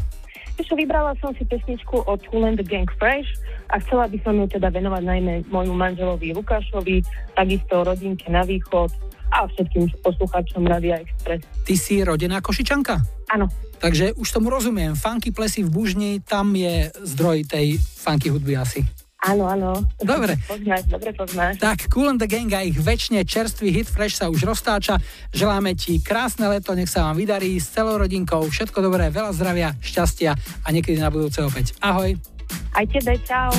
Ešte 0.53 0.77
vybrala 0.77 1.17
som 1.17 1.33
si 1.33 1.41
pesničku 1.49 2.05
od 2.05 2.21
Cool 2.29 2.45
and 2.45 2.61
the 2.61 2.65
Gang 2.65 2.85
Fresh 3.01 3.25
a 3.73 3.81
chcela 3.81 4.05
by 4.05 4.21
som 4.21 4.37
ju 4.37 4.45
teda 4.45 4.69
venovať 4.69 5.01
najmä 5.01 5.33
môjmu 5.49 5.73
manželovi 5.73 6.29
Lukášovi, 6.37 7.01
takisto 7.33 7.81
rodinke 7.81 8.29
na 8.29 8.45
východ 8.45 8.93
a 9.33 9.49
všetkým 9.49 9.89
poslucháčom 10.05 10.61
Radia 10.69 11.01
Express. 11.01 11.41
Ty 11.65 11.73
si 11.73 12.05
rodená 12.05 12.37
Košičanka? 12.37 13.01
Áno. 13.33 13.49
Takže 13.81 14.13
už 14.15 14.29
tomu 14.29 14.53
rozumiem. 14.53 14.93
Funky 14.93 15.33
plesy 15.33 15.65
v 15.65 15.73
Bužni, 15.73 16.11
tam 16.21 16.53
je 16.53 16.93
zdroj 17.03 17.49
tej 17.49 17.81
funky 17.81 18.29
hudby 18.29 18.55
asi. 18.55 18.85
Áno, 19.23 19.47
áno. 19.47 19.79
Dobre. 20.03 20.35
Poznáš, 20.43 20.83
dobre 20.91 21.15
poznáš. 21.15 21.55
Tak, 21.55 21.87
Cool 21.87 22.11
and 22.11 22.19
the 22.19 22.27
Gang 22.27 22.51
a 22.51 22.59
ich 22.59 22.75
väčšine 22.75 23.23
čerstvý 23.23 23.71
hit 23.71 23.87
Fresh 23.87 24.19
sa 24.19 24.27
už 24.27 24.43
roztáča. 24.43 24.99
Želáme 25.31 25.79
ti 25.79 26.03
krásne 26.03 26.51
leto, 26.51 26.75
nech 26.75 26.91
sa 26.91 27.07
vám 27.07 27.23
vydarí 27.23 27.55
s 27.55 27.71
celou 27.71 27.95
rodinkou. 28.03 28.43
Všetko 28.51 28.83
dobré, 28.83 29.07
veľa 29.07 29.31
zdravia, 29.31 29.79
šťastia 29.79 30.35
a 30.35 30.67
niekedy 30.75 30.99
na 30.99 31.07
budúce 31.07 31.39
opäť. 31.39 31.71
Ahoj. 31.79 32.19
Aj 32.75 32.85
tebe, 32.91 33.15
čau. 33.23 33.51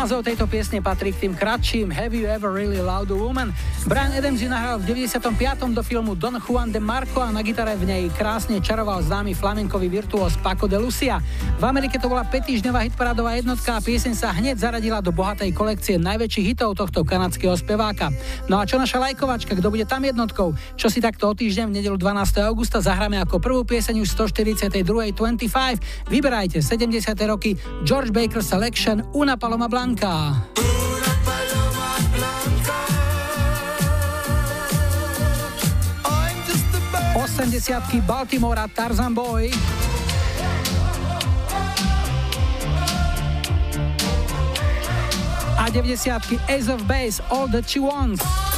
Názov 0.00 0.24
tejto 0.24 0.48
piesne 0.48 0.80
patrí 0.80 1.12
k 1.12 1.28
tým 1.28 1.36
kratším 1.36 1.92
Have 1.92 2.16
You 2.16 2.24
Ever 2.24 2.48
Really 2.48 2.80
Loved 2.80 3.12
a 3.12 3.18
Woman, 3.20 3.52
Brian 3.88 4.12
Adams 4.12 4.44
ju 4.44 4.52
nahral 4.52 4.76
v 4.76 4.92
95. 4.92 5.24
do 5.72 5.80
filmu 5.80 6.12
Don 6.12 6.36
Juan 6.36 6.68
de 6.68 6.76
Marco 6.76 7.24
a 7.24 7.32
na 7.32 7.40
gitare 7.40 7.72
v 7.80 7.88
nej 7.88 8.02
krásne 8.12 8.60
čaroval 8.60 9.00
známy 9.00 9.32
flamenkový 9.32 9.88
virtuós 9.88 10.36
Paco 10.36 10.68
de 10.68 10.76
Lucia. 10.76 11.16
V 11.56 11.64
Amerike 11.64 11.96
to 11.96 12.12
bola 12.12 12.28
5 12.28 12.44
týždňová 12.44 12.84
hitparádová 12.84 13.40
jednotka 13.40 13.76
a 13.76 13.80
pieseň 13.80 14.12
sa 14.12 14.36
hneď 14.36 14.60
zaradila 14.60 15.00
do 15.00 15.16
bohatej 15.16 15.56
kolekcie 15.56 15.96
najväčších 15.96 16.46
hitov 16.52 16.76
tohto 16.76 17.08
kanadského 17.08 17.56
speváka. 17.56 18.12
No 18.52 18.60
a 18.60 18.68
čo 18.68 18.76
naša 18.76 19.00
lajkovačka, 19.00 19.56
kto 19.56 19.72
bude 19.72 19.88
tam 19.88 20.04
jednotkou? 20.04 20.52
Čo 20.76 20.92
si 20.92 21.00
takto 21.00 21.30
o 21.30 21.32
týždeň 21.32 21.72
v 21.72 21.74
nedelu 21.80 21.96
12. 21.96 22.36
augusta 22.52 22.84
zahráme 22.84 23.16
ako 23.16 23.40
prvú 23.40 23.64
pieseň 23.64 24.04
už 24.04 24.12
142.25. 24.12 24.84
Vyberajte 26.12 26.60
70. 26.60 27.16
roky 27.24 27.56
George 27.88 28.12
Baker 28.12 28.44
Selection 28.44 29.08
Una 29.16 29.40
Paloma 29.40 29.72
Blanca. 29.72 30.59
80 37.40 38.02
Baltimora 38.02 38.68
Tarzan 38.68 39.14
Boy. 39.14 39.50
A 45.56 45.70
90 45.70 46.38
Ace 46.50 46.68
of 46.68 46.86
Base 46.86 47.20
All 47.30 47.48
That 47.48 47.66
She 47.66 47.78
Wants. 47.78 48.49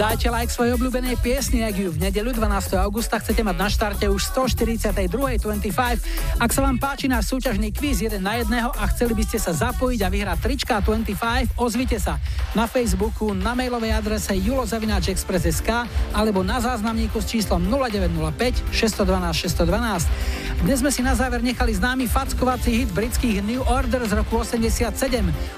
Dajte 0.00 0.32
like 0.32 0.48
svojej 0.48 0.72
obľúbenej 0.80 1.20
piesni, 1.20 1.60
ak 1.60 1.76
ju 1.76 1.92
v 1.92 2.08
nedeľu 2.08 2.32
12. 2.32 2.72
augusta 2.80 3.20
chcete 3.20 3.44
mať 3.44 3.52
na 3.52 3.68
štarte 3.68 4.08
už 4.08 4.32
142.25. 4.32 6.40
Ak 6.40 6.50
sa 6.56 6.60
vám 6.64 6.80
páči 6.80 7.04
náš 7.04 7.28
súťažný 7.28 7.68
kvíz 7.68 8.00
1 8.00 8.16
na 8.16 8.40
1 8.40 8.48
a 8.48 8.84
chceli 8.96 9.12
by 9.12 9.28
ste 9.28 9.36
sa 9.36 9.52
zapojiť 9.52 10.00
a 10.00 10.08
vyhrať 10.08 10.38
trička 10.40 10.80
25, 10.80 11.52
ozvite 11.60 12.00
sa 12.00 12.16
na 12.56 12.64
Facebooku, 12.64 13.36
na 13.36 13.52
mailovej 13.52 13.92
adrese 13.92 14.32
julozavináčexpress.sk 14.40 15.68
alebo 16.16 16.40
na 16.40 16.64
záznamníku 16.64 17.20
s 17.20 17.36
číslom 17.36 17.60
0905 17.68 18.72
612 18.72 19.36
612. 19.36 20.39
Dnes 20.60 20.84
sme 20.84 20.92
si 20.92 21.00
na 21.00 21.16
záver 21.16 21.40
nechali 21.40 21.72
známy 21.72 22.04
fackovací 22.04 22.84
hit 22.84 22.92
britských 22.92 23.40
New 23.40 23.64
Order 23.64 24.04
z 24.04 24.12
roku 24.12 24.44
87. 24.44 24.92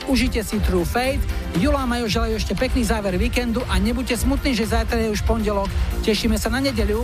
Užite 0.06 0.46
si 0.46 0.62
True 0.62 0.86
Fate. 0.86 1.18
Julo 1.58 1.74
a 1.74 1.90
Majo 1.90 2.06
želajú 2.06 2.38
ešte 2.38 2.54
pekný 2.54 2.86
záver 2.86 3.18
víkendu 3.18 3.66
a 3.66 3.82
nebuďte 3.82 4.22
smutní, 4.22 4.54
že 4.54 4.70
zajtra 4.70 5.02
je 5.02 5.10
už 5.10 5.26
pondelok. 5.26 5.66
Tešíme 6.06 6.38
sa 6.38 6.54
na 6.54 6.62
nedeľu. 6.62 7.02